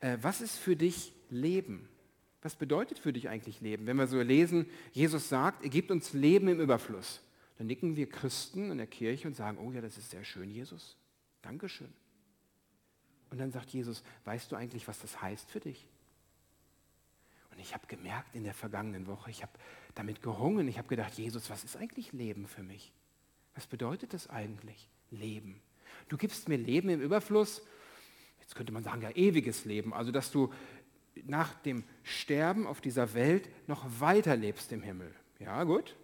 Äh, 0.00 0.18
was 0.20 0.40
ist 0.40 0.56
für 0.56 0.76
dich 0.76 1.12
Leben? 1.30 1.88
Was 2.42 2.54
bedeutet 2.54 2.98
für 2.98 3.12
dich 3.12 3.28
eigentlich 3.28 3.60
Leben? 3.60 3.86
Wenn 3.86 3.96
wir 3.96 4.06
so 4.06 4.20
lesen, 4.20 4.66
Jesus 4.92 5.28
sagt, 5.28 5.64
er 5.64 5.70
gibt 5.70 5.90
uns 5.90 6.12
Leben 6.12 6.48
im 6.48 6.60
Überfluss. 6.60 7.20
Dann 7.58 7.66
nicken 7.66 7.96
wir 7.96 8.08
Christen 8.08 8.70
in 8.70 8.78
der 8.78 8.86
Kirche 8.86 9.26
und 9.26 9.34
sagen, 9.34 9.58
oh 9.58 9.72
ja, 9.72 9.80
das 9.80 9.98
ist 9.98 10.10
sehr 10.10 10.24
schön, 10.24 10.50
Jesus. 10.50 10.96
Dankeschön. 11.42 11.92
Und 13.30 13.38
dann 13.38 13.50
sagt 13.50 13.70
Jesus, 13.70 14.02
weißt 14.24 14.52
du 14.52 14.56
eigentlich, 14.56 14.86
was 14.86 15.00
das 15.00 15.20
heißt 15.20 15.50
für 15.50 15.60
dich? 15.60 15.88
Und 17.50 17.58
ich 17.58 17.74
habe 17.74 17.86
gemerkt 17.86 18.34
in 18.34 18.44
der 18.44 18.54
vergangenen 18.54 19.06
Woche, 19.06 19.30
ich 19.30 19.42
habe 19.42 19.52
damit 19.94 20.22
gerungen, 20.22 20.68
ich 20.68 20.78
habe 20.78 20.88
gedacht, 20.88 21.14
Jesus, 21.14 21.48
was 21.48 21.64
ist 21.64 21.76
eigentlich 21.76 22.12
Leben 22.12 22.46
für 22.46 22.62
mich? 22.62 22.92
Was 23.54 23.66
bedeutet 23.66 24.12
das 24.12 24.28
eigentlich, 24.28 24.88
Leben? 25.10 25.60
Du 26.08 26.18
gibst 26.18 26.48
mir 26.48 26.58
Leben 26.58 26.90
im 26.90 27.00
Überfluss, 27.00 27.62
jetzt 28.46 28.54
könnte 28.54 28.72
man 28.72 28.84
sagen, 28.84 29.02
ja, 29.02 29.10
ewiges 29.10 29.64
Leben, 29.64 29.92
also 29.92 30.12
dass 30.12 30.30
du 30.30 30.52
nach 31.24 31.52
dem 31.62 31.82
Sterben 32.04 32.66
auf 32.66 32.80
dieser 32.80 33.12
Welt 33.14 33.48
noch 33.66 33.84
weiterlebst 33.98 34.70
im 34.70 34.82
Himmel. 34.82 35.12
Ja, 35.40 35.64
gut, 35.64 35.96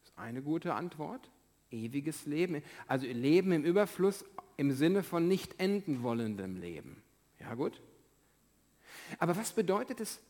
das 0.00 0.10
ist 0.10 0.18
eine 0.18 0.42
gute 0.42 0.74
Antwort. 0.74 1.30
Ewiges 1.70 2.26
Leben, 2.26 2.62
also 2.86 3.06
Leben 3.06 3.52
im 3.52 3.64
Überfluss 3.64 4.24
im 4.56 4.72
Sinne 4.72 5.02
von 5.02 5.28
nicht 5.28 5.58
enden 5.58 6.02
wollendem 6.02 6.56
Leben. 6.56 7.02
Ja, 7.40 7.54
gut. 7.54 7.80
Aber 9.18 9.36
was 9.36 9.52
bedeutet 9.52 10.00
es 10.00 10.20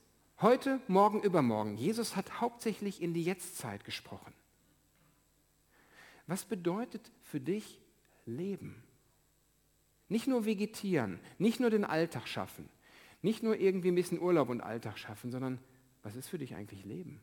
heute, 0.41 0.81
morgen, 0.89 1.23
übermorgen? 1.23 1.77
Jesus 1.77 2.17
hat 2.17 2.41
hauptsächlich 2.41 3.03
in 3.03 3.13
die 3.13 3.25
Jetztzeit 3.25 3.85
gesprochen. 3.85 4.33
Was 6.27 6.45
bedeutet 6.45 7.11
für 7.23 7.41
dich 7.41 7.81
Leben? 8.25 8.83
Nicht 10.13 10.27
nur 10.27 10.45
vegetieren, 10.45 11.19
nicht 11.39 11.59
nur 11.59 11.71
den 11.71 11.87
Alltag 11.87 12.29
schaffen, 12.29 12.69
nicht 13.23 13.43
nur 13.43 13.59
irgendwie 13.59 13.89
ein 13.89 13.95
bisschen 13.95 14.21
Urlaub 14.21 14.51
und 14.51 14.61
Alltag 14.61 14.99
schaffen, 14.99 15.31
sondern 15.31 15.59
was 16.03 16.17
ist 16.17 16.29
für 16.29 16.37
dich 16.37 16.55
eigentlich 16.55 16.85
Leben? 16.85 17.23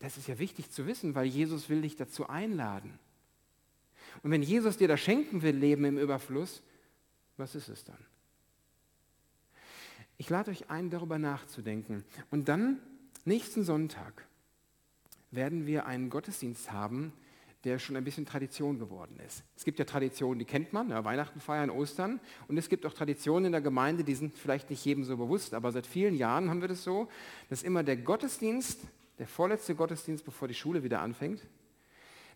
Das 0.00 0.16
ist 0.16 0.26
ja 0.26 0.40
wichtig 0.40 0.72
zu 0.72 0.88
wissen, 0.88 1.14
weil 1.14 1.26
Jesus 1.26 1.68
will 1.68 1.82
dich 1.82 1.94
dazu 1.94 2.28
einladen. 2.28 2.98
Und 4.24 4.32
wenn 4.32 4.42
Jesus 4.42 4.78
dir 4.78 4.88
das 4.88 4.98
schenken 4.98 5.42
will, 5.42 5.54
Leben 5.54 5.84
im 5.84 5.96
Überfluss, 5.96 6.60
was 7.36 7.54
ist 7.54 7.68
es 7.68 7.84
dann? 7.84 8.04
Ich 10.16 10.28
lade 10.30 10.50
euch 10.50 10.70
ein, 10.70 10.90
darüber 10.90 11.20
nachzudenken. 11.20 12.04
Und 12.32 12.48
dann, 12.48 12.80
nächsten 13.24 13.62
Sonntag, 13.62 14.26
werden 15.30 15.66
wir 15.66 15.86
einen 15.86 16.10
Gottesdienst 16.10 16.72
haben, 16.72 17.12
der 17.64 17.78
schon 17.78 17.96
ein 17.96 18.04
bisschen 18.04 18.26
Tradition 18.26 18.78
geworden 18.78 19.18
ist. 19.26 19.42
Es 19.56 19.64
gibt 19.64 19.78
ja 19.78 19.84
Traditionen, 19.84 20.38
die 20.38 20.44
kennt 20.44 20.72
man, 20.72 20.90
ja, 20.90 21.04
Weihnachten 21.04 21.40
feiern, 21.40 21.70
Ostern. 21.70 22.20
Und 22.46 22.58
es 22.58 22.68
gibt 22.68 22.84
auch 22.84 22.92
Traditionen 22.92 23.46
in 23.46 23.52
der 23.52 23.60
Gemeinde, 23.62 24.04
die 24.04 24.14
sind 24.14 24.36
vielleicht 24.36 24.68
nicht 24.70 24.84
jedem 24.84 25.04
so 25.04 25.16
bewusst, 25.16 25.54
aber 25.54 25.72
seit 25.72 25.86
vielen 25.86 26.14
Jahren 26.14 26.50
haben 26.50 26.60
wir 26.60 26.68
das 26.68 26.84
so, 26.84 27.08
dass 27.48 27.62
immer 27.62 27.82
der 27.82 27.96
Gottesdienst, 27.96 28.80
der 29.18 29.26
vorletzte 29.26 29.74
Gottesdienst, 29.74 30.24
bevor 30.24 30.46
die 30.46 30.54
Schule 30.54 30.82
wieder 30.82 31.00
anfängt, 31.00 31.40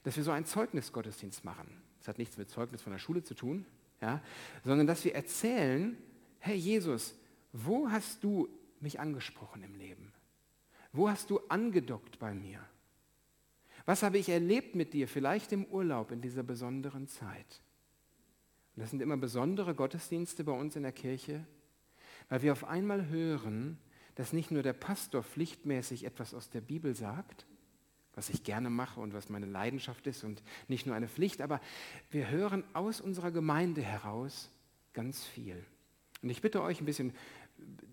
dass 0.05 0.17
wir 0.17 0.25
so 0.25 0.31
einen 0.31 0.47
Zeugnisgottesdienst 0.47 1.45
machen. 1.45 1.83
Das 1.99 2.09
hat 2.09 2.19
nichts 2.19 2.39
mit 2.39 2.49
Zeugnis 2.49 2.81
von 2.81 2.93
der 2.93 2.99
Schule 2.99 3.23
zu 3.23 3.35
tun, 3.35 3.67
ja, 4.01 4.23
sondern 4.65 4.87
dass 4.87 5.05
wir 5.05 5.15
erzählen, 5.15 5.97
hey 6.39 6.57
Jesus, 6.57 7.15
wo 7.53 7.91
hast 7.91 8.25
du 8.25 8.49
mich 8.81 9.01
angesprochen 9.01 9.63
im 9.63 9.75
Leben? 9.75 10.13
Wo 10.93 11.11
hast 11.11 11.29
du 11.31 11.41
angedockt 11.49 12.19
bei 12.19 12.33
mir? 12.33 12.61
Was 13.89 14.03
habe 14.03 14.19
ich 14.19 14.29
erlebt 14.29 14.75
mit 14.75 14.93
dir, 14.93 15.09
vielleicht 15.09 15.51
im 15.51 15.65
Urlaub 15.65 16.13
in 16.13 16.21
dieser 16.21 16.43
besonderen 16.43 17.09
Zeit? 17.09 17.63
Und 18.77 18.83
das 18.83 18.91
sind 18.91 19.01
immer 19.01 19.17
besondere 19.17 19.75
Gottesdienste 19.75 20.45
bei 20.45 20.53
uns 20.53 20.77
in 20.77 20.83
der 20.83 20.93
Kirche, 20.93 21.47
weil 22.29 22.43
wir 22.43 22.53
auf 22.53 22.65
einmal 22.65 23.09
hören, 23.09 23.79
dass 24.15 24.35
nicht 24.35 24.51
nur 24.51 24.63
der 24.63 24.75
Pastor 24.75 25.23
pflichtmäßig 25.23 26.05
etwas 26.05 26.35
aus 26.35 26.51
der 26.51 26.61
Bibel 26.61 26.95
sagt, 26.95 27.47
was 28.15 28.29
ich 28.29 28.45
gerne 28.45 28.69
mache 28.69 29.01
und 29.01 29.15
was 29.15 29.31
meine 29.31 29.47
Leidenschaft 29.47 30.07
ist 30.07 30.23
und 30.23 30.43
nicht 30.69 30.85
nur 30.85 30.95
eine 30.95 31.09
Pflicht, 31.09 31.41
aber 31.41 31.59
wir 32.11 32.29
hören 32.29 32.65
aus 32.75 33.01
unserer 33.01 33.31
Gemeinde 33.31 33.81
heraus 33.81 34.51
ganz 34.93 35.25
viel. 35.25 35.65
Und 36.21 36.29
ich 36.29 36.43
bitte 36.43 36.61
euch 36.61 36.83
ein 36.83 36.85
bisschen 36.85 37.15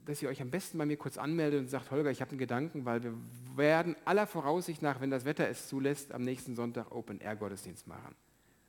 dass 0.06 0.22
ihr 0.22 0.30
euch 0.30 0.42
am 0.42 0.52
besten 0.52 0.78
bei 0.78 0.86
mir 0.86 0.98
kurz 0.98 1.18
anmeldet 1.18 1.60
und 1.60 1.68
sagt, 1.68 1.92
Holger, 1.92 2.12
ich 2.12 2.22
habe 2.22 2.32
einen 2.32 2.38
Gedanken, 2.38 2.86
weil 2.86 3.04
wir 3.04 3.14
werden 3.56 3.96
aller 4.06 4.28
Voraussicht 4.28 4.82
nach, 4.82 5.02
wenn 5.02 5.10
das 5.10 5.26
Wetter 5.26 5.48
es 5.50 5.68
zulässt, 5.68 6.14
am 6.14 6.22
nächsten 6.22 6.56
Sonntag 6.56 6.92
Open-Air-Gottesdienst 6.92 7.88
machen. 7.88 8.16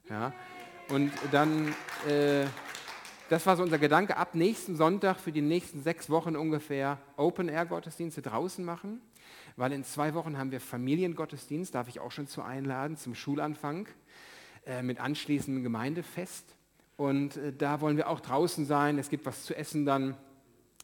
Ja? 0.08 0.32
Und 0.88 1.12
dann, 1.32 1.74
äh, 2.08 2.46
das 3.28 3.44
war 3.44 3.56
so 3.56 3.62
unser 3.62 3.78
Gedanke, 3.78 4.16
ab 4.16 4.34
nächsten 4.34 4.76
Sonntag 4.76 5.18
für 5.18 5.32
die 5.32 5.42
nächsten 5.42 5.82
sechs 5.82 6.08
Wochen 6.08 6.36
ungefähr 6.36 6.98
Open-Air-Gottesdienste 7.16 8.22
draußen 8.22 8.64
machen, 8.64 9.00
weil 9.56 9.72
in 9.72 9.84
zwei 9.84 10.14
Wochen 10.14 10.38
haben 10.38 10.52
wir 10.52 10.60
Familiengottesdienst, 10.60 11.74
darf 11.74 11.88
ich 11.88 12.00
auch 12.00 12.12
schon 12.12 12.28
zu 12.28 12.42
einladen, 12.42 12.96
zum 12.96 13.14
Schulanfang 13.14 13.88
äh, 14.64 14.82
mit 14.82 15.00
anschließendem 15.00 15.62
Gemeindefest. 15.62 16.54
Und 16.96 17.36
äh, 17.36 17.52
da 17.52 17.80
wollen 17.82 17.96
wir 17.96 18.08
auch 18.08 18.20
draußen 18.20 18.64
sein, 18.64 18.98
es 18.98 19.10
gibt 19.10 19.26
was 19.26 19.44
zu 19.44 19.54
essen 19.54 19.84
dann 19.84 20.16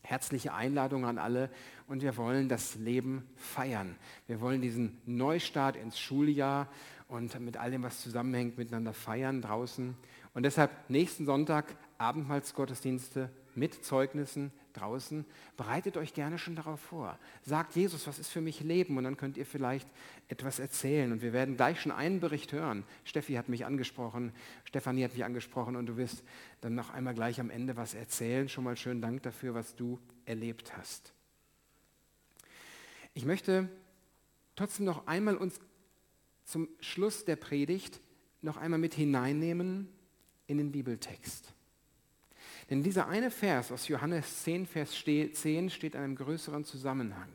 herzliche 0.02 0.52
Einladung 0.52 1.04
an 1.04 1.18
alle 1.18 1.50
und 1.87 2.02
wir 2.02 2.16
wollen 2.16 2.49
das 2.49 2.75
Leben 2.76 3.28
feiern. 3.37 3.97
Wir 4.26 4.40
wollen 4.40 4.61
diesen 4.61 5.00
Neustart 5.06 5.76
ins 5.76 5.99
Schuljahr 5.99 6.68
und 7.09 7.38
mit 7.40 7.56
all 7.56 7.71
dem, 7.71 7.82
was 7.82 8.00
zusammenhängt, 8.00 8.59
miteinander 8.59 8.94
feiern 8.94 9.42
draußen. 9.42 9.94
Und 10.35 10.42
deshalb 10.44 10.71
nächsten 10.88 11.26
Sonntag 11.26 11.76
Abendmahlsgottesdienste 11.99 13.30
mit 13.54 13.85
Zeugnissen 13.85 14.50
draußen. 14.73 15.25
Bereitet 15.57 15.97
euch 15.97 16.14
gerne 16.14 16.38
schon 16.38 16.57
darauf 16.57 16.81
vor. 16.81 17.19
Sagt 17.43 17.76
Jesus, 17.76 18.07
was 18.07 18.19
ist 18.19 18.31
für 18.31 18.41
mich 18.41 18.61
Leben? 18.61 18.97
Und 18.97 19.05
dann 19.05 19.17
könnt 19.17 19.37
ihr 19.37 19.47
vielleicht 19.47 19.88
etwas 20.29 20.59
erzählen. 20.59 21.12
Und 21.12 21.23
wir 21.23 21.33
werden 21.33 21.57
gleich 21.57 21.81
schon 21.81 21.93
einen 21.93 22.21
Bericht 22.21 22.52
hören. 22.52 22.85
Steffi 23.05 23.35
hat 23.35 23.49
mich 23.49 23.64
angesprochen, 23.64 24.33
Stefanie 24.64 25.05
hat 25.05 25.12
mich 25.12 25.25
angesprochen 25.25 25.76
und 25.76 25.87
du 25.87 25.97
wirst 25.97 26.23
dann 26.61 26.75
noch 26.75 26.91
einmal 26.91 27.14
gleich 27.14 27.41
am 27.41 27.50
Ende 27.50 27.76
was 27.76 27.95
erzählen. 27.95 28.49
Schon 28.49 28.64
mal 28.64 28.76
schönen 28.76 29.02
Dank 29.02 29.23
dafür, 29.23 29.55
was 29.55 29.75
du 29.75 29.99
erlebt 30.25 30.76
hast. 30.76 31.12
Ich 33.14 33.25
möchte 33.25 33.69
trotzdem 34.57 34.87
noch 34.87 35.07
einmal 35.07 35.37
uns 35.37 35.61
zum 36.45 36.69
Schluss 36.81 37.25
der 37.25 37.37
Predigt 37.37 38.00
noch 38.41 38.57
einmal 38.57 38.79
mit 38.79 38.95
hineinnehmen 38.95 39.88
in 40.47 40.59
den 40.59 40.73
Bibeltext. 40.73 41.55
Denn 42.71 42.83
dieser 42.83 43.09
eine 43.09 43.31
Vers 43.31 43.73
aus 43.73 43.88
Johannes 43.88 44.42
10, 44.45 44.66
Vers 44.66 44.92
10 44.92 45.71
steht 45.71 45.95
in 45.95 46.00
einem 46.00 46.16
größeren 46.16 46.64
Zusammenhang. 46.64 47.33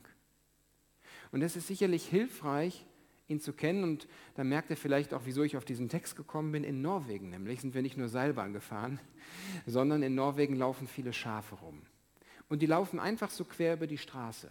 Und 1.32 1.42
es 1.42 1.56
ist 1.56 1.68
sicherlich 1.68 2.08
hilfreich, 2.08 2.86
ihn 3.28 3.40
zu 3.40 3.54
kennen. 3.54 3.84
Und 3.84 4.08
da 4.36 4.44
merkt 4.44 4.70
ihr 4.70 4.78
vielleicht 4.78 5.14
auch, 5.14 5.22
wieso 5.26 5.44
ich 5.44 5.58
auf 5.58 5.66
diesen 5.66 5.90
Text 5.90 6.16
gekommen 6.16 6.52
bin. 6.52 6.64
In 6.64 6.82
Norwegen 6.82 7.30
nämlich 7.30 7.62
sind 7.62 7.74
wir 7.74 7.82
nicht 7.82 7.98
nur 7.98 8.10
Seilbahn 8.10 8.54
gefahren, 8.54 9.00
sondern 9.66 10.04
in 10.04 10.16
Norwegen 10.16 10.56
laufen 10.56 10.88
viele 10.88 11.14
Schafe 11.14 11.56
rum. 11.56 11.82
Und 12.50 12.62
die 12.62 12.66
laufen 12.66 13.00
einfach 13.00 13.30
so 13.30 13.44
quer 13.44 13.74
über 13.74 13.88
die 13.88 13.98
Straße. 13.98 14.50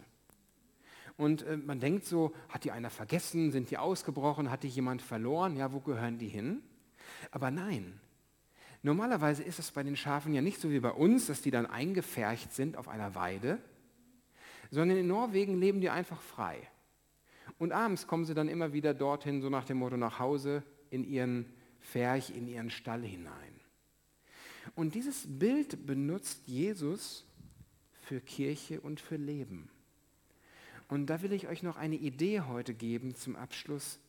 Und 1.17 1.41
äh, 1.43 1.57
man 1.57 1.79
denkt 1.79 2.05
so, 2.05 2.33
hat 2.49 2.63
die 2.63 2.71
einer 2.71 2.91
vergessen, 2.91 3.51
sind 3.51 3.71
die 3.71 3.77
ausgebrochen, 3.77 4.51
hat 4.51 4.63
die 4.63 4.67
jemand 4.67 5.01
verloren, 5.01 5.57
ja, 5.57 5.73
wo 5.73 5.79
gehören 5.79 6.19
die 6.19 6.27
hin? 6.27 6.61
Aber 7.31 7.49
nein, 7.49 7.99
normalerweise 8.83 9.43
ist 9.43 9.59
es 9.59 9.71
bei 9.71 9.83
den 9.83 9.95
Schafen 9.95 10.33
ja 10.33 10.41
nicht 10.41 10.59
so 10.59 10.69
wie 10.71 10.79
bei 10.79 10.91
uns, 10.91 11.27
dass 11.27 11.41
die 11.41 11.51
dann 11.51 11.65
eingefärcht 11.65 12.53
sind 12.53 12.77
auf 12.77 12.87
einer 12.87 13.15
Weide, 13.15 13.59
sondern 14.71 14.97
in 14.97 15.07
Norwegen 15.07 15.59
leben 15.59 15.81
die 15.81 15.89
einfach 15.89 16.21
frei. 16.21 16.57
Und 17.57 17.71
abends 17.71 18.07
kommen 18.07 18.25
sie 18.25 18.33
dann 18.33 18.49
immer 18.49 18.73
wieder 18.73 18.93
dorthin, 18.93 19.41
so 19.41 19.49
nach 19.49 19.65
dem 19.65 19.77
Motto 19.77 19.97
nach 19.97 20.19
Hause, 20.19 20.63
in 20.89 21.03
ihren 21.03 21.45
Pferch, 21.79 22.29
in 22.29 22.47
ihren 22.47 22.69
Stall 22.69 23.01
hinein. 23.01 23.33
Und 24.75 24.95
dieses 24.95 25.25
Bild 25.27 25.85
benutzt 25.85 26.47
Jesus 26.47 27.25
für 28.01 28.19
Kirche 28.19 28.81
und 28.81 28.99
für 28.99 29.15
Leben. 29.15 29.69
Und 30.87 31.07
da 31.07 31.21
will 31.21 31.33
ich 31.33 31.47
euch 31.47 31.63
noch 31.63 31.77
eine 31.77 31.95
Idee 31.95 32.41
heute 32.41 32.73
geben 32.73 33.15
zum 33.15 33.35
Abschluss. 33.35 33.99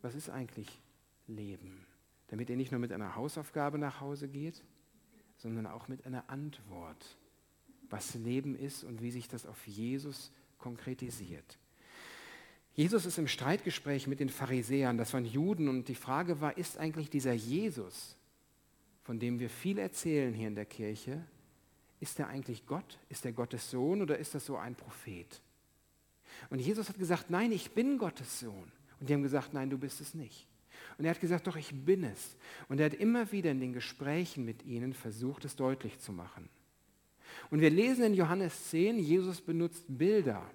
Was 0.00 0.14
ist 0.14 0.30
eigentlich 0.30 0.80
Leben? 1.26 1.86
Damit 2.32 2.48
ihr 2.48 2.56
nicht 2.56 2.72
nur 2.72 2.80
mit 2.80 2.92
einer 2.92 3.14
Hausaufgabe 3.14 3.76
nach 3.76 4.00
Hause 4.00 4.26
geht, 4.26 4.64
sondern 5.36 5.66
auch 5.66 5.88
mit 5.88 6.06
einer 6.06 6.30
Antwort, 6.30 7.18
was 7.90 8.14
Leben 8.14 8.56
ist 8.56 8.84
und 8.84 9.02
wie 9.02 9.10
sich 9.10 9.28
das 9.28 9.44
auf 9.44 9.66
Jesus 9.66 10.32
konkretisiert. 10.56 11.58
Jesus 12.72 13.04
ist 13.04 13.18
im 13.18 13.28
Streitgespräch 13.28 14.06
mit 14.06 14.18
den 14.18 14.30
Pharisäern, 14.30 14.96
das 14.96 15.12
waren 15.12 15.26
Juden, 15.26 15.68
und 15.68 15.88
die 15.88 15.94
Frage 15.94 16.40
war, 16.40 16.56
ist 16.56 16.78
eigentlich 16.78 17.10
dieser 17.10 17.34
Jesus, 17.34 18.16
von 19.02 19.18
dem 19.18 19.38
wir 19.38 19.50
viel 19.50 19.76
erzählen 19.76 20.32
hier 20.32 20.48
in 20.48 20.54
der 20.54 20.64
Kirche, 20.64 21.22
ist 22.00 22.18
er 22.18 22.28
eigentlich 22.28 22.64
Gott? 22.64 22.98
Ist 23.10 23.26
er 23.26 23.32
Gottes 23.32 23.70
Sohn 23.70 24.00
oder 24.00 24.16
ist 24.16 24.34
das 24.34 24.46
so 24.46 24.56
ein 24.56 24.74
Prophet? 24.74 25.42
Und 26.48 26.60
Jesus 26.60 26.88
hat 26.88 26.98
gesagt, 26.98 27.28
nein, 27.28 27.52
ich 27.52 27.72
bin 27.72 27.98
Gottes 27.98 28.40
Sohn. 28.40 28.72
Und 29.00 29.10
die 29.10 29.12
haben 29.12 29.22
gesagt, 29.22 29.52
nein, 29.52 29.68
du 29.68 29.76
bist 29.76 30.00
es 30.00 30.14
nicht. 30.14 30.48
Und 30.98 31.04
er 31.04 31.10
hat 31.10 31.20
gesagt, 31.20 31.46
doch, 31.46 31.56
ich 31.56 31.72
bin 31.84 32.04
es. 32.04 32.36
Und 32.68 32.80
er 32.80 32.86
hat 32.86 32.94
immer 32.94 33.30
wieder 33.32 33.50
in 33.50 33.60
den 33.60 33.72
Gesprächen 33.72 34.44
mit 34.44 34.64
ihnen 34.64 34.94
versucht, 34.94 35.44
es 35.44 35.56
deutlich 35.56 35.98
zu 35.98 36.12
machen. 36.12 36.48
Und 37.50 37.60
wir 37.60 37.70
lesen 37.70 38.04
in 38.04 38.14
Johannes 38.14 38.70
10, 38.70 38.98
Jesus 38.98 39.40
benutzt 39.40 39.84
Bilder, 39.88 40.48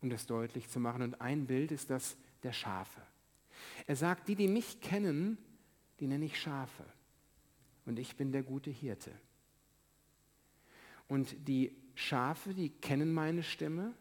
um 0.00 0.10
das 0.10 0.26
deutlich 0.26 0.68
zu 0.68 0.80
machen. 0.80 1.02
Und 1.02 1.20
ein 1.20 1.46
Bild 1.46 1.72
ist 1.72 1.90
das 1.90 2.16
der 2.42 2.52
Schafe. 2.52 3.00
Er 3.86 3.96
sagt, 3.96 4.28
die, 4.28 4.34
die 4.34 4.48
mich 4.48 4.80
kennen, 4.80 5.38
die 6.00 6.06
nenne 6.06 6.24
ich 6.24 6.40
Schafe. 6.40 6.84
Und 7.86 7.98
ich 7.98 8.16
bin 8.16 8.32
der 8.32 8.42
gute 8.42 8.70
Hirte. 8.70 9.10
Und 11.08 11.48
die 11.48 11.74
Schafe, 11.94 12.54
die 12.54 12.68
kennen 12.70 13.12
meine 13.12 13.42
Stimme 13.42 13.94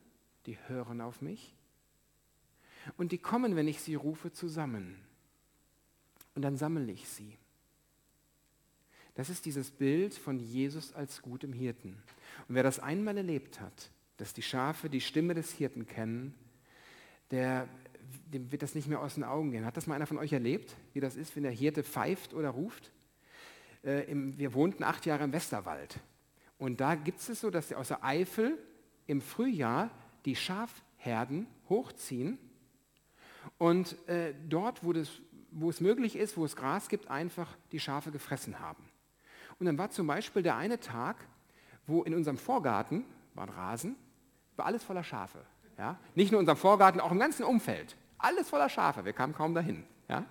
die 0.48 0.58
hören 0.68 1.02
auf 1.02 1.22
mich 1.22 1.54
und 2.96 3.12
die 3.12 3.18
kommen, 3.18 3.56
wenn 3.56 3.68
ich 3.68 3.82
sie 3.82 3.96
rufe, 3.96 4.32
zusammen. 4.32 4.96
Und 6.38 6.44
dann 6.44 6.56
sammle 6.56 6.92
ich 6.92 7.10
sie. 7.10 7.36
Das 9.16 9.32
ist 9.32 9.48
dieses 9.48 9.72
Bild 9.72 10.14
von 10.14 10.40
Jesus 10.40 10.94
als 10.94 11.24
gutem 11.24 11.52
Hirten. 11.52 11.98
Und 12.48 12.54
wer 12.54 12.62
das 12.62 12.78
einmal 12.78 13.18
erlebt 13.18 13.60
hat, 13.60 13.90
dass 14.18 14.36
die 14.36 14.44
Schafe 14.44 14.88
die 14.88 15.02
Stimme 15.02 15.34
des 15.34 15.52
Hirten 15.52 15.88
kennen, 15.88 16.36
der, 17.32 17.68
dem 18.32 18.52
wird 18.52 18.62
das 18.62 18.76
nicht 18.76 18.88
mehr 18.88 19.02
aus 19.02 19.16
den 19.16 19.24
Augen 19.24 19.50
gehen. 19.50 19.66
Hat 19.66 19.78
das 19.78 19.88
mal 19.88 19.96
einer 19.96 20.06
von 20.06 20.20
euch 20.20 20.32
erlebt, 20.32 20.76
wie 20.94 21.00
das 21.00 21.16
ist, 21.16 21.36
wenn 21.36 21.42
der 21.42 21.52
Hirte 21.52 21.84
pfeift 21.84 22.36
oder 22.36 22.50
ruft? 22.50 22.92
Äh, 23.84 24.04
im, 24.04 24.38
wir 24.38 24.54
wohnten 24.54 24.84
acht 24.84 25.08
Jahre 25.08 25.24
im 25.24 25.34
Westerwald. 25.34 26.00
Und 26.60 26.80
da 26.82 26.94
gibt 26.94 27.20
es 27.20 27.42
so, 27.42 27.50
dass 27.50 27.74
aus 27.74 27.88
der 27.88 28.04
Eifel 28.04 28.60
im 29.08 29.22
Frühjahr 29.22 29.90
die 30.26 30.36
Schafherden 30.36 31.48
hochziehen 31.68 32.38
und 33.58 34.08
äh, 34.08 34.34
dort, 34.48 34.84
wo, 34.84 34.94
das, 34.94 35.10
wo 35.60 35.70
es 35.70 35.82
möglich 35.82 36.16
ist, 36.16 36.38
wo 36.38 36.46
es 36.46 36.56
Gras 36.56 36.90
gibt, 36.90 37.10
einfach 37.10 37.56
die 37.72 37.80
Schafe 37.80 38.12
gefressen 38.12 38.60
haben. 38.60 38.84
Und 39.60 39.66
dann 39.66 39.78
war 39.78 39.90
zum 39.90 40.08
Beispiel 40.08 40.44
der 40.44 40.56
eine 40.56 40.80
Tag, 40.80 41.18
wo 41.88 42.04
in 42.04 42.14
unserem 42.14 42.38
Vorgarten, 42.38 43.06
war 43.34 43.46
ein 43.48 43.54
Rasen, 43.54 43.96
war 44.56 44.66
alles 44.66 44.84
voller 44.84 45.04
Schafe. 45.04 45.40
Ja? 45.78 45.98
Nicht 46.16 46.32
nur 46.32 46.40
in 46.40 46.44
unserem 46.44 46.58
Vorgarten, 46.58 47.02
auch 47.02 47.12
im 47.12 47.20
ganzen 47.20 47.44
Umfeld. 47.44 47.96
Alles 48.18 48.50
voller 48.50 48.70
Schafe, 48.70 49.06
wir 49.06 49.14
kamen 49.14 49.34
kaum 49.34 49.56
dahin. 49.56 49.84
Ja? 50.10 50.26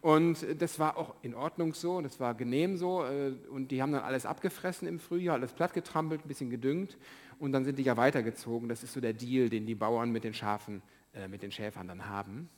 Und 0.00 0.46
das 0.60 0.78
war 0.78 0.96
auch 0.96 1.14
in 1.22 1.34
Ordnung 1.34 1.74
so, 1.74 2.00
das 2.00 2.20
war 2.20 2.34
genehm 2.34 2.76
so. 2.76 3.04
Äh, 3.04 3.34
und 3.50 3.70
die 3.70 3.82
haben 3.82 3.92
dann 3.92 4.02
alles 4.02 4.26
abgefressen 4.26 4.88
im 4.88 4.98
Frühjahr, 4.98 5.36
alles 5.36 5.52
plattgetrampelt, 5.52 6.24
ein 6.24 6.28
bisschen 6.28 6.50
gedüngt. 6.50 6.96
Und 7.38 7.52
dann 7.52 7.64
sind 7.64 7.78
die 7.78 7.82
ja 7.82 7.96
weitergezogen. 7.96 8.68
Das 8.68 8.82
ist 8.82 8.92
so 8.92 9.00
der 9.00 9.12
Deal, 9.12 9.48
den 9.48 9.66
die 9.66 9.74
Bauern 9.74 10.10
mit 10.10 10.24
den 10.24 10.34
Schafen, 10.34 10.82
äh, 11.14 11.28
mit 11.28 11.42
den 11.42 11.52
Schäfern 11.52 11.88
dann 11.88 12.08
haben. 12.08 12.48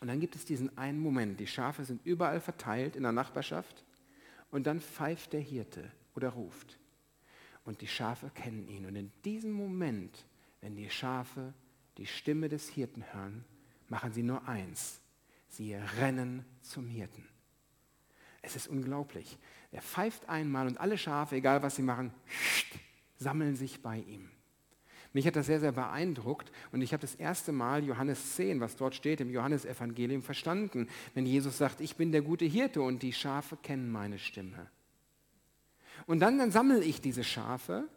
Und 0.00 0.08
dann 0.08 0.20
gibt 0.20 0.34
es 0.34 0.44
diesen 0.44 0.76
einen 0.78 0.98
Moment. 0.98 1.38
Die 1.38 1.46
Schafe 1.46 1.84
sind 1.84 2.04
überall 2.04 2.40
verteilt 2.40 2.96
in 2.96 3.02
der 3.02 3.12
Nachbarschaft. 3.12 3.84
Und 4.50 4.66
dann 4.66 4.80
pfeift 4.80 5.32
der 5.32 5.40
Hirte 5.40 5.90
oder 6.14 6.30
ruft. 6.30 6.78
Und 7.64 7.82
die 7.82 7.86
Schafe 7.86 8.30
kennen 8.34 8.66
ihn. 8.68 8.86
Und 8.86 8.96
in 8.96 9.12
diesem 9.24 9.52
Moment, 9.52 10.24
wenn 10.60 10.74
die 10.74 10.90
Schafe 10.90 11.52
die 11.98 12.06
Stimme 12.06 12.48
des 12.48 12.68
Hirten 12.68 13.04
hören, 13.12 13.44
machen 13.88 14.12
sie 14.12 14.22
nur 14.22 14.48
eins. 14.48 15.00
Sie 15.48 15.74
rennen 15.74 16.44
zum 16.62 16.86
Hirten. 16.86 17.28
Es 18.42 18.56
ist 18.56 18.68
unglaublich. 18.68 19.36
Er 19.70 19.82
pfeift 19.82 20.28
einmal 20.28 20.66
und 20.66 20.78
alle 20.78 20.96
Schafe, 20.96 21.36
egal 21.36 21.62
was 21.62 21.76
sie 21.76 21.82
machen, 21.82 22.12
sammeln 23.18 23.54
sich 23.54 23.82
bei 23.82 23.98
ihm. 23.98 24.30
Mich 25.12 25.26
hat 25.26 25.34
das 25.34 25.46
sehr, 25.46 25.58
sehr 25.58 25.72
beeindruckt 25.72 26.52
und 26.70 26.82
ich 26.82 26.92
habe 26.92 27.00
das 27.00 27.16
erste 27.16 27.50
Mal 27.50 27.84
Johannes 27.84 28.36
10, 28.36 28.60
was 28.60 28.76
dort 28.76 28.94
steht 28.94 29.20
im 29.20 29.30
Johannesevangelium, 29.30 30.22
verstanden, 30.22 30.88
wenn 31.14 31.26
Jesus 31.26 31.58
sagt, 31.58 31.80
ich 31.80 31.96
bin 31.96 32.12
der 32.12 32.22
gute 32.22 32.44
Hirte 32.44 32.82
und 32.82 33.02
die 33.02 33.12
Schafe 33.12 33.56
kennen 33.56 33.90
meine 33.90 34.18
Stimme. 34.18 34.68
Und 36.06 36.20
dann, 36.20 36.38
dann 36.38 36.52
sammle 36.52 36.82
ich 36.84 37.00
diese 37.00 37.24
Schafe 37.24 37.88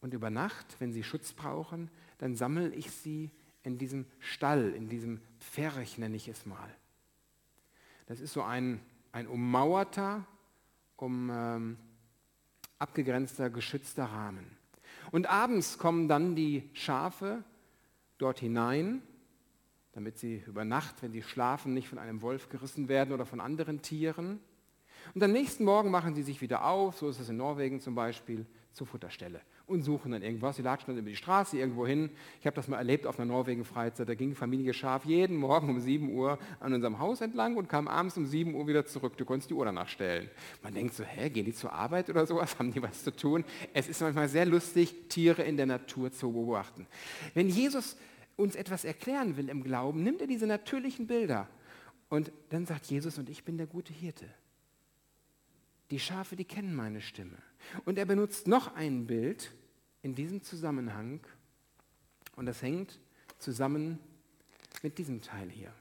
und 0.00 0.12
über 0.12 0.30
Nacht, 0.30 0.76
wenn 0.80 0.92
sie 0.92 1.04
Schutz 1.04 1.32
brauchen, 1.32 1.90
dann 2.18 2.34
sammle 2.34 2.74
ich 2.74 2.90
sie 2.90 3.30
in 3.62 3.78
diesem 3.78 4.06
Stall, 4.18 4.72
in 4.74 4.88
diesem 4.88 5.20
Pferch 5.38 5.98
nenne 5.98 6.16
ich 6.16 6.26
es 6.28 6.46
mal. 6.46 6.74
Das 8.06 8.20
ist 8.20 8.32
so 8.32 8.42
ein, 8.42 8.80
ein 9.12 9.28
ummauerter, 9.28 10.26
um, 10.96 11.30
ähm, 11.30 11.76
abgegrenzter, 12.78 13.50
geschützter 13.50 14.06
Rahmen. 14.06 14.57
Und 15.10 15.28
abends 15.28 15.78
kommen 15.78 16.08
dann 16.08 16.34
die 16.34 16.68
Schafe 16.72 17.42
dort 18.18 18.40
hinein, 18.40 19.02
damit 19.92 20.18
sie 20.18 20.42
über 20.46 20.64
Nacht, 20.64 21.02
wenn 21.02 21.12
sie 21.12 21.22
schlafen, 21.22 21.74
nicht 21.74 21.88
von 21.88 21.98
einem 21.98 22.22
Wolf 22.22 22.48
gerissen 22.48 22.88
werden 22.88 23.12
oder 23.12 23.26
von 23.26 23.40
anderen 23.40 23.82
Tieren. 23.82 24.40
Und 25.14 25.22
am 25.22 25.32
nächsten 25.32 25.64
Morgen 25.64 25.90
machen 25.90 26.14
sie 26.14 26.22
sich 26.22 26.40
wieder 26.40 26.64
auf, 26.64 26.98
so 26.98 27.08
ist 27.08 27.20
es 27.20 27.28
in 27.28 27.36
Norwegen 27.36 27.80
zum 27.80 27.94
Beispiel, 27.94 28.46
zur 28.72 28.86
Futterstelle 28.86 29.40
und 29.68 29.82
suchen 29.82 30.12
dann 30.12 30.22
irgendwas. 30.22 30.56
Sie 30.56 30.62
latschen 30.62 30.88
dann 30.88 30.98
über 30.98 31.10
die 31.10 31.16
Straße 31.16 31.58
irgendwo 31.58 31.86
hin. 31.86 32.10
Ich 32.40 32.46
habe 32.46 32.56
das 32.56 32.68
mal 32.68 32.78
erlebt 32.78 33.06
auf 33.06 33.18
einer 33.18 33.26
Norwegen-Freizeit. 33.26 34.08
Da 34.08 34.14
ging 34.14 34.34
Familie 34.34 34.72
Schaf 34.72 35.04
jeden 35.04 35.36
Morgen 35.36 35.68
um 35.68 35.80
7 35.80 36.10
Uhr 36.10 36.38
an 36.60 36.72
unserem 36.72 36.98
Haus 36.98 37.20
entlang 37.20 37.56
und 37.56 37.68
kam 37.68 37.86
abends 37.86 38.16
um 38.16 38.26
7 38.26 38.54
Uhr 38.54 38.66
wieder 38.66 38.86
zurück. 38.86 39.16
Du 39.16 39.24
konntest 39.24 39.50
die 39.50 39.54
Uhr 39.54 39.64
danach 39.64 39.88
stellen. 39.88 40.30
Man 40.62 40.74
denkt 40.74 40.94
so, 40.94 41.04
hä, 41.04 41.28
gehen 41.30 41.44
die 41.44 41.54
zur 41.54 41.72
Arbeit 41.72 42.08
oder 42.10 42.26
sowas? 42.26 42.58
Haben 42.58 42.72
die 42.72 42.82
was 42.82 43.04
zu 43.04 43.14
tun? 43.14 43.44
Es 43.74 43.88
ist 43.88 44.00
manchmal 44.00 44.28
sehr 44.28 44.46
lustig, 44.46 45.08
Tiere 45.08 45.42
in 45.42 45.56
der 45.56 45.66
Natur 45.66 46.10
zu 46.10 46.32
beobachten. 46.32 46.86
Wenn 47.34 47.48
Jesus 47.48 47.96
uns 48.36 48.56
etwas 48.56 48.84
erklären 48.84 49.36
will 49.36 49.48
im 49.48 49.62
Glauben, 49.62 50.02
nimmt 50.02 50.20
er 50.20 50.26
diese 50.26 50.46
natürlichen 50.46 51.06
Bilder 51.06 51.48
und 52.08 52.32
dann 52.48 52.64
sagt 52.64 52.86
Jesus, 52.86 53.18
und 53.18 53.28
ich 53.28 53.44
bin 53.44 53.58
der 53.58 53.66
gute 53.66 53.92
Hirte. 53.92 54.26
Die 55.90 56.00
Schafe, 56.00 56.36
die 56.36 56.44
kennen 56.44 56.74
meine 56.74 57.00
Stimme. 57.00 57.36
Und 57.84 57.98
er 57.98 58.06
benutzt 58.06 58.46
noch 58.46 58.74
ein 58.74 59.06
Bild 59.06 59.52
in 60.02 60.14
diesem 60.14 60.42
Zusammenhang 60.42 61.20
und 62.36 62.46
das 62.46 62.62
hängt 62.62 62.98
zusammen 63.38 63.98
mit 64.82 64.98
diesem 64.98 65.20
Teil 65.20 65.50
hier, 65.50 65.72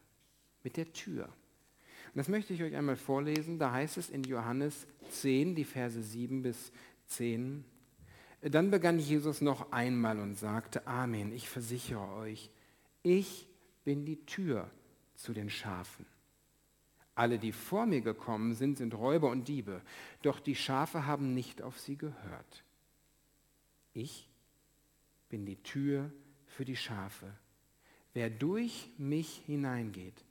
mit 0.64 0.78
der 0.78 0.92
Tür. 0.94 1.26
Und 1.26 2.16
das 2.16 2.28
möchte 2.28 2.54
ich 2.54 2.64
euch 2.64 2.76
einmal 2.76 2.96
vorlesen. 2.96 3.60
Da 3.60 3.72
heißt 3.72 3.98
es 3.98 4.10
in 4.10 4.24
Johannes 4.24 4.88
10, 5.12 5.56
die 5.56 5.66
Verse 5.66 6.02
7 6.02 6.42
bis 6.42 6.72
10. 7.08 7.64
Dann 8.42 8.72
begann 8.72 9.00
Jesus 9.00 9.42
noch 9.42 9.72
einmal 9.72 10.20
und 10.20 10.36
sagte, 10.36 10.86
Amen, 10.88 11.32
ich 11.32 11.50
versichere 11.50 12.16
euch, 12.16 12.50
ich 13.04 13.48
bin 13.84 14.06
die 14.06 14.26
Tür 14.26 14.70
zu 15.16 15.34
den 15.34 15.50
Schafen. 15.50 16.06
Alle, 17.16 17.40
die 17.40 17.52
vor 17.52 17.86
mir 17.88 18.02
gekommen 18.02 18.54
sind, 18.54 18.78
sind 18.78 18.94
Räuber 18.94 19.30
und 19.32 19.48
Diebe, 19.48 19.82
doch 20.22 20.40
die 20.40 20.56
Schafe 20.56 21.08
haben 21.08 21.34
nicht 21.34 21.62
auf 21.62 21.80
sie 21.80 21.98
gehört. 21.98 22.64
Ich 23.98 24.30
bin 25.28 25.48
die 25.48 25.56
Tür 25.64 26.12
für 26.46 26.66
die 26.66 26.76
Schafe. 26.76 27.34
Wer 28.14 28.30
durch 28.30 28.92
mich 29.00 29.42
hineingeht, 29.48 30.24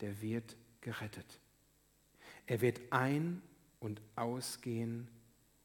der 0.00 0.22
wird 0.22 0.56
gerettet. 0.80 1.26
Er 2.46 2.62
wird 2.62 2.80
ein- 2.90 3.42
und 3.80 4.00
ausgehen 4.14 5.08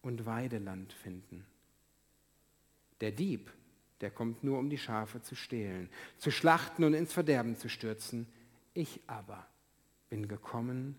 und 0.02 0.26
Weideland 0.26 0.92
finden. 0.92 1.46
Der 3.00 3.14
Dieb, 3.14 3.50
der 4.02 4.12
kommt 4.12 4.44
nur, 4.44 4.60
um 4.60 4.70
die 4.70 4.78
Schafe 4.78 5.22
zu 5.22 5.34
stehlen, 5.36 5.90
zu 6.18 6.32
schlachten 6.32 6.84
und 6.84 6.94
ins 6.94 7.14
Verderben 7.14 7.56
zu 7.56 7.70
stürzen. 7.70 8.28
Ich 8.74 9.00
aber 9.08 9.48
bin 10.10 10.28
gekommen, 10.28 10.98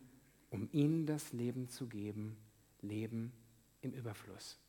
um 0.48 0.70
ihnen 0.72 1.04
das 1.04 1.34
Leben 1.34 1.68
zu 1.68 1.88
geben, 1.88 2.38
Leben 2.80 3.34
im 3.82 3.92
Überfluss. 3.92 4.61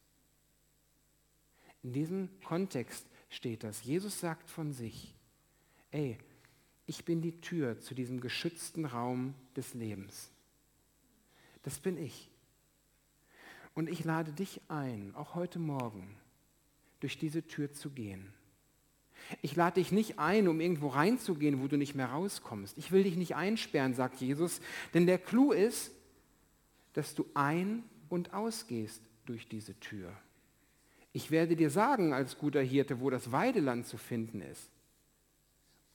In 1.83 1.93
diesem 1.93 2.29
Kontext 2.43 3.05
steht 3.29 3.63
das. 3.63 3.83
Jesus 3.83 4.19
sagt 4.19 4.49
von 4.49 4.71
sich, 4.71 5.13
ey, 5.91 6.17
ich 6.85 7.05
bin 7.05 7.21
die 7.21 7.39
Tür 7.39 7.79
zu 7.79 7.93
diesem 7.93 8.19
geschützten 8.19 8.85
Raum 8.85 9.33
des 9.55 9.73
Lebens. 9.73 10.29
Das 11.63 11.79
bin 11.79 11.97
ich. 11.97 12.29
Und 13.73 13.89
ich 13.89 14.03
lade 14.03 14.31
dich 14.31 14.61
ein, 14.67 15.13
auch 15.15 15.35
heute 15.35 15.59
Morgen, 15.59 16.15
durch 16.99 17.17
diese 17.17 17.45
Tür 17.47 17.73
zu 17.73 17.89
gehen. 17.89 18.31
Ich 19.41 19.55
lade 19.55 19.75
dich 19.75 19.91
nicht 19.91 20.19
ein, 20.19 20.47
um 20.47 20.59
irgendwo 20.59 20.89
reinzugehen, 20.89 21.61
wo 21.61 21.67
du 21.67 21.77
nicht 21.77 21.95
mehr 21.95 22.07
rauskommst. 22.07 22.77
Ich 22.77 22.91
will 22.91 23.03
dich 23.03 23.15
nicht 23.15 23.35
einsperren, 23.35 23.93
sagt 23.93 24.19
Jesus, 24.21 24.61
denn 24.93 25.05
der 25.05 25.17
Clou 25.17 25.51
ist, 25.51 25.91
dass 26.93 27.15
du 27.15 27.25
ein- 27.33 27.83
und 28.09 28.33
ausgehst 28.33 29.01
durch 29.25 29.47
diese 29.47 29.79
Tür. 29.79 30.13
Ich 31.13 31.29
werde 31.29 31.55
dir 31.55 31.69
sagen 31.69 32.11
als 32.11 32.37
guter 32.37 32.61
Hirte, 32.61 32.99
wo 32.99 33.09
das 33.11 33.31
Weideland 33.31 33.85
zu 33.85 33.97
finden 33.97 34.41
ist. 34.41 34.69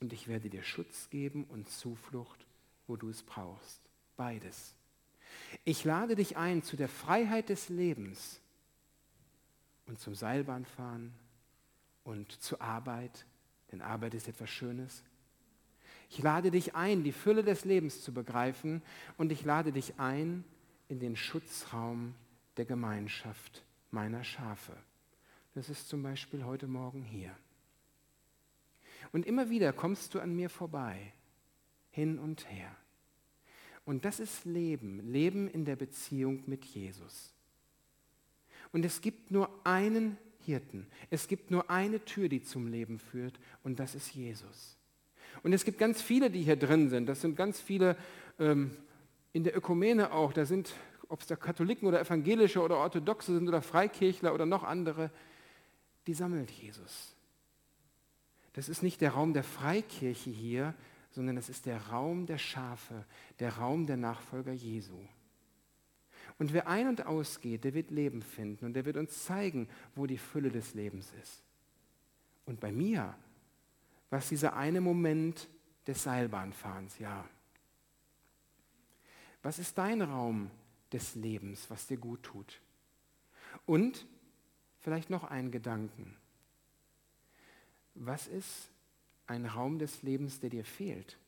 Und 0.01 0.13
ich 0.13 0.29
werde 0.29 0.49
dir 0.49 0.63
Schutz 0.63 1.11
geben 1.11 1.45
und 1.45 1.69
Zuflucht, 1.69 2.47
wo 2.87 2.97
du 2.97 3.09
es 3.11 3.23
brauchst. 3.23 3.81
Beides. 4.17 4.75
Ich 5.65 5.85
lade 5.85 6.15
dich 6.15 6.37
ein 6.37 6.63
zu 6.63 6.77
der 6.77 6.89
Freiheit 6.89 7.49
des 7.49 7.69
Lebens 7.69 8.41
und 9.87 9.99
zum 9.99 10.15
Seilbahnfahren 10.15 11.13
und 12.05 12.31
zur 12.41 12.61
Arbeit, 12.61 13.27
denn 13.73 13.83
Arbeit 13.83 14.15
ist 14.15 14.29
etwas 14.29 14.51
Schönes. 14.51 15.03
Ich 16.11 16.23
lade 16.23 16.51
dich 16.53 16.77
ein, 16.77 17.03
die 17.03 17.13
Fülle 17.13 17.43
des 17.43 17.65
Lebens 17.65 18.03
zu 18.03 18.13
begreifen 18.15 18.83
und 19.17 19.33
ich 19.33 19.45
lade 19.45 19.73
dich 19.73 19.99
ein 19.99 20.45
in 20.89 21.01
den 21.01 21.17
Schutzraum 21.17 22.15
der 22.57 22.65
Gemeinschaft 22.65 23.65
meiner 23.91 24.25
Schafe. 24.25 24.75
Das 25.55 25.69
ist 25.69 25.89
zum 25.89 26.03
Beispiel 26.03 26.45
heute 26.45 26.67
Morgen 26.67 27.03
hier. 27.03 27.35
Und 29.13 29.27
immer 29.27 29.51
wieder 29.51 29.73
kommst 29.73 30.15
du 30.15 30.21
an 30.21 30.35
mir 30.35 30.51
vorbei, 30.51 31.13
hin 31.91 32.19
und 32.19 32.51
her. 32.51 32.75
Und 33.85 34.05
das 34.05 34.21
ist 34.21 34.45
Leben, 34.45 35.01
Leben 35.01 35.49
in 35.49 35.65
der 35.65 35.77
Beziehung 35.77 36.43
mit 36.47 36.65
Jesus. 36.65 37.33
Und 38.73 38.85
es 38.85 39.01
gibt 39.01 39.31
nur 39.31 39.49
einen 39.65 40.19
Hirten. 40.45 40.87
Es 41.11 41.27
gibt 41.27 41.51
nur 41.51 41.71
eine 41.71 42.05
Tür, 42.05 42.29
die 42.29 42.43
zum 42.43 42.67
Leben 42.67 42.99
führt, 42.99 43.41
und 43.63 43.81
das 43.81 43.95
ist 43.95 44.15
Jesus. 44.15 44.77
Und 45.43 45.53
es 45.53 45.65
gibt 45.65 45.79
ganz 45.79 46.03
viele, 46.03 46.31
die 46.31 46.43
hier 46.43 46.57
drin 46.57 46.89
sind. 46.89 47.07
Das 47.07 47.21
sind 47.21 47.37
ganz 47.37 47.61
viele 47.61 47.97
ähm, 48.39 48.77
in 49.33 49.45
der 49.45 49.57
Ökumene 49.57 50.13
auch. 50.13 50.33
Da 50.33 50.45
sind, 50.45 50.73
ob 51.09 51.21
es 51.21 51.27
da 51.27 51.37
Katholiken 51.37 51.87
oder 51.87 52.01
Evangelische 52.01 52.61
oder 52.61 52.77
Orthodoxe 52.77 53.35
sind 53.35 53.49
oder 53.49 53.63
Freikirchler 53.63 54.35
oder 54.35 54.47
noch 54.47 54.65
andere, 54.65 55.11
die 56.09 56.15
sammelt 56.15 56.51
Jesus. 56.51 57.15
Das 58.55 58.71
ist 58.71 58.83
nicht 58.83 59.03
der 59.03 59.11
Raum 59.11 59.35
der 59.35 59.45
Freikirche 59.45 60.31
hier, 60.31 60.75
sondern 61.11 61.37
es 61.37 61.51
ist 61.51 61.67
der 61.67 61.89
Raum 61.89 62.25
der 62.25 62.39
Schafe, 62.39 63.05
der 63.41 63.59
Raum 63.59 63.87
der 63.87 63.99
Nachfolger 63.99 64.53
Jesu. 64.53 64.99
Und 66.39 66.55
wer 66.55 66.67
ein- 66.67 66.89
und 66.89 67.05
ausgeht, 67.05 67.63
der 67.65 67.75
wird 67.75 67.91
Leben 67.91 68.23
finden 68.23 68.65
und 68.65 68.73
der 68.73 68.87
wird 68.87 68.97
uns 68.97 69.25
zeigen, 69.25 69.69
wo 69.95 70.07
die 70.07 70.17
Fülle 70.17 70.51
des 70.51 70.73
Lebens 70.73 71.13
ist. 71.21 71.43
Und 72.47 72.59
bei 72.59 72.73
mir 72.73 73.15
war 74.09 74.19
es 74.19 74.31
dieser 74.31 74.57
eine 74.57 74.81
Moment 74.81 75.47
des 75.87 76.03
Seilbahnfahrens, 76.05 76.99
ja. 77.01 77.29
Was 79.43 79.59
ist 79.59 79.77
dein 79.77 80.01
Raum 80.01 80.51
des 80.91 81.17
Lebens, 81.17 81.69
was 81.69 81.87
dir 81.87 81.99
gut 81.99 82.23
tut? 82.23 82.63
Und 83.67 84.07
vielleicht 84.81 85.11
noch 85.11 85.25
einen 85.25 85.51
Gedanken. 85.51 86.17
Was 87.95 88.27
ist 88.27 88.71
ein 89.27 89.47
Raum 89.47 89.79
des 89.79 90.03
Lebens, 90.03 90.41
der 90.41 90.51
dir 90.51 90.65
fehlt? 90.65 91.19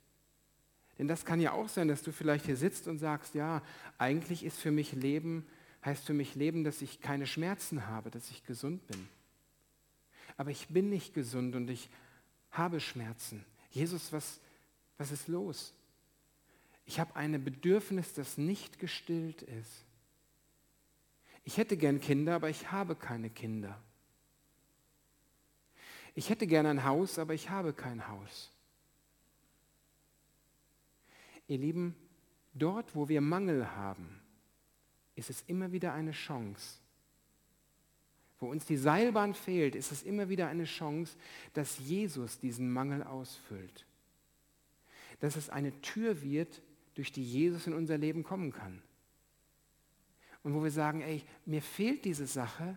Denn 0.98 1.08
das 1.08 1.24
kann 1.24 1.40
ja 1.40 1.52
auch 1.52 1.68
sein, 1.68 1.88
dass 1.88 2.02
du 2.02 2.12
vielleicht 2.12 2.46
hier 2.46 2.56
sitzt 2.56 2.86
und 2.86 2.98
sagst, 2.98 3.34
ja, 3.34 3.62
eigentlich 3.98 4.44
ist 4.44 4.58
für 4.58 4.70
mich 4.70 4.92
Leben, 4.92 5.46
heißt 5.84 6.04
für 6.04 6.12
mich 6.12 6.34
Leben, 6.34 6.62
dass 6.62 6.82
ich 6.82 7.00
keine 7.00 7.26
Schmerzen 7.26 7.86
habe, 7.86 8.10
dass 8.10 8.30
ich 8.30 8.44
gesund 8.44 8.86
bin. 8.86 9.08
Aber 10.36 10.50
ich 10.50 10.68
bin 10.68 10.90
nicht 10.90 11.14
gesund 11.14 11.56
und 11.56 11.70
ich 11.70 11.88
habe 12.50 12.80
Schmerzen. 12.80 13.44
Jesus, 13.70 14.12
was, 14.12 14.40
was 14.98 15.10
ist 15.10 15.28
los? 15.28 15.72
Ich 16.84 17.00
habe 17.00 17.16
ein 17.16 17.42
Bedürfnis, 17.42 18.12
das 18.14 18.36
nicht 18.36 18.78
gestillt 18.78 19.42
ist. 19.42 19.84
Ich 21.44 21.56
hätte 21.56 21.76
gern 21.76 22.00
Kinder, 22.00 22.34
aber 22.34 22.50
ich 22.50 22.70
habe 22.70 22.94
keine 22.94 23.30
Kinder. 23.30 23.80
Ich 26.14 26.28
hätte 26.28 26.46
gern 26.46 26.66
ein 26.66 26.84
Haus, 26.84 27.18
aber 27.18 27.34
ich 27.34 27.50
habe 27.50 27.72
kein 27.72 28.08
Haus. 28.08 28.52
Ihr 31.46 31.58
Lieben, 31.58 31.96
dort, 32.52 32.94
wo 32.94 33.08
wir 33.08 33.20
Mangel 33.20 33.74
haben, 33.74 34.20
ist 35.14 35.30
es 35.30 35.42
immer 35.46 35.72
wieder 35.72 35.92
eine 35.92 36.12
Chance. 36.12 36.78
Wo 38.38 38.48
uns 38.48 38.64
die 38.64 38.76
Seilbahn 38.76 39.34
fehlt, 39.34 39.74
ist 39.74 39.92
es 39.92 40.02
immer 40.02 40.28
wieder 40.28 40.48
eine 40.48 40.64
Chance, 40.64 41.16
dass 41.52 41.78
Jesus 41.78 42.38
diesen 42.38 42.72
Mangel 42.72 43.02
ausfüllt. 43.02 43.84
Dass 45.20 45.36
es 45.36 45.50
eine 45.50 45.78
Tür 45.82 46.22
wird, 46.22 46.62
durch 46.94 47.12
die 47.12 47.24
Jesus 47.24 47.66
in 47.66 47.74
unser 47.74 47.98
Leben 47.98 48.22
kommen 48.22 48.52
kann. 48.52 48.82
Und 50.42 50.54
wo 50.54 50.62
wir 50.62 50.70
sagen, 50.70 51.02
ey, 51.02 51.22
mir 51.44 51.62
fehlt 51.62 52.04
diese 52.04 52.26
Sache. 52.26 52.76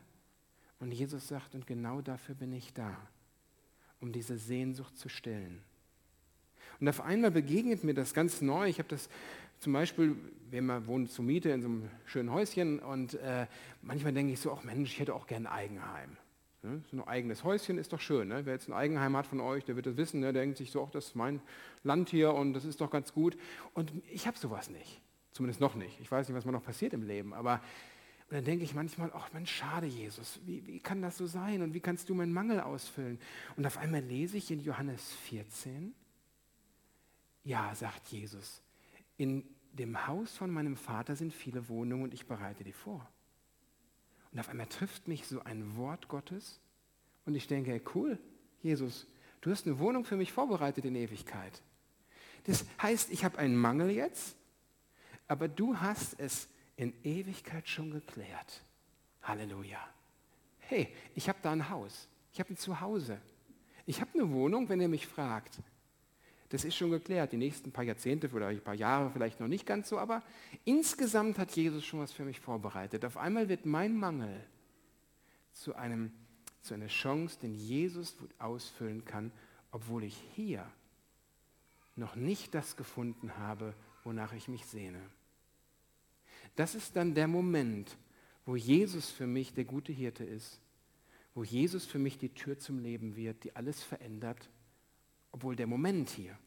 Und 0.79 0.91
Jesus 0.91 1.27
sagt, 1.27 1.55
und 1.55 1.65
genau 1.65 2.01
dafür 2.01 2.35
bin 2.35 2.51
ich 2.51 2.73
da, 2.73 2.95
um 4.01 4.11
diese 4.11 4.37
Sehnsucht 4.37 4.97
zu 4.97 5.07
stillen. 5.07 5.61
Und 6.79 6.89
auf 6.89 7.01
einmal 7.01 7.31
begegnet 7.31 7.83
mir 7.83 7.93
das 7.93 8.13
ganz 8.13 8.41
neu. 8.41 8.67
Ich 8.67 8.79
habe 8.79 8.89
das 8.89 9.07
zum 9.59 9.71
Beispiel, 9.71 10.17
wir 10.49 10.87
wohnen 10.87 11.07
zur 11.07 11.23
Miete 11.23 11.49
in 11.51 11.61
so 11.61 11.69
einem 11.69 11.89
schönen 12.05 12.31
Häuschen 12.31 12.79
und 12.79 13.13
äh, 13.13 13.47
manchmal 13.81 14.11
denke 14.11 14.33
ich 14.33 14.41
so, 14.41 14.51
ach 14.51 14.63
Mensch, 14.63 14.91
ich 14.91 14.99
hätte 14.99 15.15
auch 15.15 15.25
gerne 15.25 15.49
ein 15.49 15.55
Eigenheim. 15.55 16.17
Ne? 16.63 16.81
So 16.91 16.97
ein 16.97 17.07
eigenes 17.07 17.45
Häuschen 17.45 17.77
ist 17.77 17.93
doch 17.93 18.01
schön. 18.01 18.27
Ne? 18.27 18.45
Wer 18.45 18.53
jetzt 18.53 18.67
ein 18.67 18.73
Eigenheim 18.73 19.15
hat 19.15 19.25
von 19.25 19.39
euch, 19.39 19.63
der 19.63 19.77
wird 19.77 19.85
das 19.85 19.95
wissen, 19.95 20.19
ne? 20.19 20.33
der 20.33 20.41
denkt 20.41 20.57
sich 20.57 20.71
so, 20.71 20.83
ach, 20.83 20.91
das 20.91 21.07
ist 21.07 21.15
mein 21.15 21.39
Land 21.83 22.09
hier 22.09 22.33
und 22.33 22.53
das 22.53 22.65
ist 22.65 22.81
doch 22.81 22.89
ganz 22.89 23.13
gut. 23.13 23.37
Und 23.73 23.93
ich 24.11 24.27
habe 24.27 24.37
sowas 24.37 24.69
nicht. 24.69 25.01
Zumindest 25.33 25.59
noch 25.59 25.75
nicht. 25.75 25.99
Ich 25.99 26.09
weiß 26.09 26.27
nicht, 26.27 26.37
was 26.37 26.45
mal 26.45 26.51
noch 26.51 26.63
passiert 26.63 26.93
im 26.93 27.03
Leben, 27.03 27.33
aber 27.33 27.61
und 28.29 28.37
dann 28.37 28.45
denke 28.45 28.63
ich 28.63 28.73
manchmal, 28.73 29.11
ach 29.13 29.31
Mensch, 29.33 29.51
schade, 29.51 29.85
Jesus, 29.85 30.39
wie, 30.45 30.65
wie 30.65 30.79
kann 30.79 31.03
das 31.03 31.17
so 31.17 31.27
sein 31.27 31.61
und 31.61 31.75
wie 31.75 31.79
kannst 31.79 32.09
du 32.09 32.15
meinen 32.15 32.33
Mangel 32.33 32.61
ausfüllen? 32.61 33.19
Und 33.57 33.67
auf 33.67 33.77
einmal 33.77 34.01
lese 34.01 34.37
ich 34.37 34.49
in 34.49 34.59
Johannes 34.59 35.11
14, 35.27 35.93
ja, 37.43 37.75
sagt 37.75 38.07
Jesus, 38.07 38.63
in 39.17 39.43
dem 39.73 40.07
Haus 40.07 40.35
von 40.35 40.49
meinem 40.49 40.77
Vater 40.77 41.15
sind 41.15 41.31
viele 41.31 41.67
Wohnungen 41.69 42.05
und 42.05 42.13
ich 42.15 42.25
bereite 42.25 42.63
die 42.63 42.73
vor. 42.73 43.07
Und 44.31 44.39
auf 44.39 44.49
einmal 44.49 44.67
trifft 44.67 45.07
mich 45.07 45.27
so 45.27 45.43
ein 45.43 45.75
Wort 45.75 46.07
Gottes 46.07 46.59
und 47.25 47.35
ich 47.35 47.47
denke, 47.47 47.79
cool, 47.93 48.17
Jesus, 48.63 49.05
du 49.41 49.51
hast 49.51 49.67
eine 49.67 49.77
Wohnung 49.77 50.05
für 50.05 50.15
mich 50.15 50.31
vorbereitet 50.31 50.85
in 50.85 50.95
Ewigkeit. 50.95 51.61
Das 52.45 52.65
heißt, 52.81 53.11
ich 53.11 53.23
habe 53.23 53.37
einen 53.37 53.55
Mangel 53.55 53.91
jetzt, 53.91 54.35
aber 55.27 55.47
du 55.47 55.77
hast 55.79 56.19
es 56.19 56.47
in 56.75 56.93
Ewigkeit 57.03 57.67
schon 57.67 57.91
geklärt. 57.91 58.63
Halleluja. 59.21 59.79
Hey, 60.59 60.93
ich 61.15 61.29
habe 61.29 61.39
da 61.41 61.51
ein 61.51 61.69
Haus, 61.69 62.07
ich 62.31 62.39
habe 62.39 62.53
ein 62.53 62.57
Zuhause, 62.57 63.19
ich 63.85 64.01
habe 64.01 64.11
eine 64.13 64.31
Wohnung, 64.31 64.69
wenn 64.69 64.81
ihr 64.81 64.87
mich 64.87 65.07
fragt. 65.07 65.59
Das 66.49 66.63
ist 66.63 66.75
schon 66.75 66.91
geklärt. 66.91 67.31
Die 67.31 67.37
nächsten 67.37 67.71
paar 67.71 67.83
Jahrzehnte 67.83 68.29
oder 68.29 68.47
ein 68.47 68.61
paar 68.61 68.75
Jahre 68.75 69.09
vielleicht 69.09 69.39
noch 69.39 69.47
nicht 69.47 69.65
ganz 69.65 69.89
so, 69.89 69.97
aber 69.97 70.21
insgesamt 70.65 71.39
hat 71.39 71.55
Jesus 71.55 71.83
schon 71.83 71.99
was 71.99 72.11
für 72.11 72.25
mich 72.25 72.39
vorbereitet. 72.39 73.03
Auf 73.05 73.17
einmal 73.17 73.49
wird 73.49 73.65
mein 73.65 73.97
Mangel 73.97 74.39
zu, 75.51 75.75
einem, 75.75 76.11
zu 76.61 76.75
einer 76.75 76.87
Chance, 76.87 77.39
den 77.39 77.55
Jesus 77.55 78.15
ausfüllen 78.37 79.03
kann, 79.03 79.31
obwohl 79.71 80.03
ich 80.03 80.15
hier 80.35 80.63
noch 81.95 82.15
nicht 82.15 82.53
das 82.53 82.75
gefunden 82.75 83.35
habe, 83.37 83.73
wonach 84.03 84.33
ich 84.33 84.47
mich 84.47 84.65
sehne. 84.65 85.01
Das 86.55 86.75
ist 86.75 86.95
dann 86.95 87.15
der 87.15 87.27
Moment, 87.27 87.97
wo 88.45 88.55
Jesus 88.55 89.09
für 89.09 89.27
mich 89.27 89.53
der 89.53 89.65
gute 89.65 89.91
Hirte 89.91 90.23
ist, 90.23 90.59
wo 91.33 91.43
Jesus 91.43 91.85
für 91.85 91.99
mich 91.99 92.17
die 92.17 92.29
Tür 92.29 92.59
zum 92.59 92.79
Leben 92.79 93.15
wird, 93.15 93.43
die 93.43 93.55
alles 93.55 93.81
verändert 93.81 94.49
obwohl 95.33 95.55
der 95.55 95.67
Moment 95.67 96.09
hier, 96.11 96.37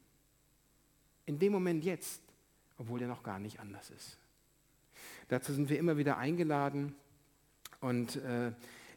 in 1.26 1.38
dem 1.38 1.52
Moment 1.52 1.84
jetzt, 1.84 2.22
obwohl 2.78 3.00
der 3.00 3.08
noch 3.08 3.22
gar 3.22 3.38
nicht 3.38 3.60
anders 3.60 3.90
ist. 3.90 4.16
Dazu 5.28 5.52
sind 5.52 5.68
wir 5.68 5.78
immer 5.78 5.98
wieder 5.98 6.16
eingeladen 6.16 6.94
und 7.80 8.16
äh, 8.16 8.52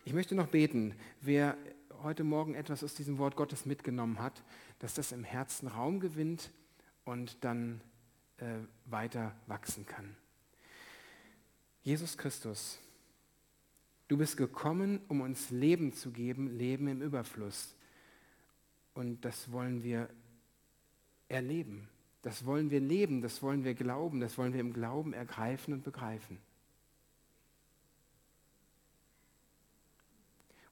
ich 0.05 0.13
möchte 0.13 0.35
noch 0.35 0.47
beten, 0.47 0.95
wer 1.21 1.57
heute 2.03 2.23
Morgen 2.23 2.53
etwas 2.53 2.83
aus 2.83 2.93
diesem 2.93 3.17
Wort 3.17 3.35
Gottes 3.35 3.65
mitgenommen 3.65 4.19
hat, 4.19 4.43
dass 4.77 4.93
das 4.93 5.11
im 5.11 5.23
Herzen 5.23 5.67
Raum 5.67 5.99
gewinnt 5.99 6.51
und 7.03 7.43
dann 7.43 7.81
äh, 8.39 8.60
weiter 8.86 9.36
wachsen 9.47 9.86
kann. 9.86 10.15
Jesus 11.82 12.17
Christus, 12.17 12.80
du 14.08 14.17
bist 14.17 14.38
gekommen, 14.38 15.02
um 15.08 15.21
uns 15.21 15.49
Leben 15.49 15.93
zu 15.93 16.12
geben, 16.12 16.58
Leben 16.58 16.88
im 16.88 17.02
Überfluss. 17.02 17.75
Und 18.93 19.23
das 19.23 19.52
wollen 19.52 19.84
wir 19.84 20.10
erleben. 21.30 21.88
Das 22.21 22.45
wollen 22.45 22.69
wir 22.69 22.82
leben, 22.82 23.21
das 23.21 23.41
wollen 23.41 23.63
wir 23.63 23.73
glauben, 23.73 24.19
das 24.19 24.38
wollen 24.38 24.54
wir 24.54 24.60
im 24.60 24.73
Glauben 24.73 25.13
ergreifen 25.13 25.73
und 25.73 25.84
begreifen. 25.84 26.38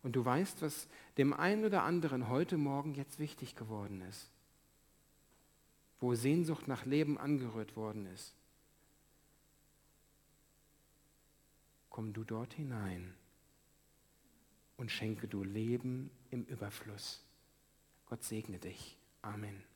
Und 0.04 0.16
du 0.16 0.24
weißt, 0.24 0.62
was 0.62 0.88
dem 1.18 1.34
einen 1.34 1.66
oder 1.66 1.84
anderen 1.84 2.30
heute 2.30 2.58
Morgen 2.58 2.94
jetzt 2.94 3.20
wichtig 3.20 3.56
geworden 3.56 4.02
ist, 4.10 4.30
wo 6.00 6.14
Sehnsucht 6.16 6.68
nach 6.68 6.86
Leben 6.86 7.18
angerührt 7.18 7.76
worden 7.76 8.06
ist. 8.08 8.36
Komm 11.90 12.14
du 12.14 12.24
dort 12.24 12.54
hinein 12.54 13.16
und 14.78 14.92
schenke 14.92 15.28
du 15.28 15.44
Leben 15.44 16.12
im 16.30 16.44
Überfluss. 16.46 17.24
Gott 18.06 18.24
segne 18.24 18.60
dich. 18.60 18.98
Amen. 19.22 19.67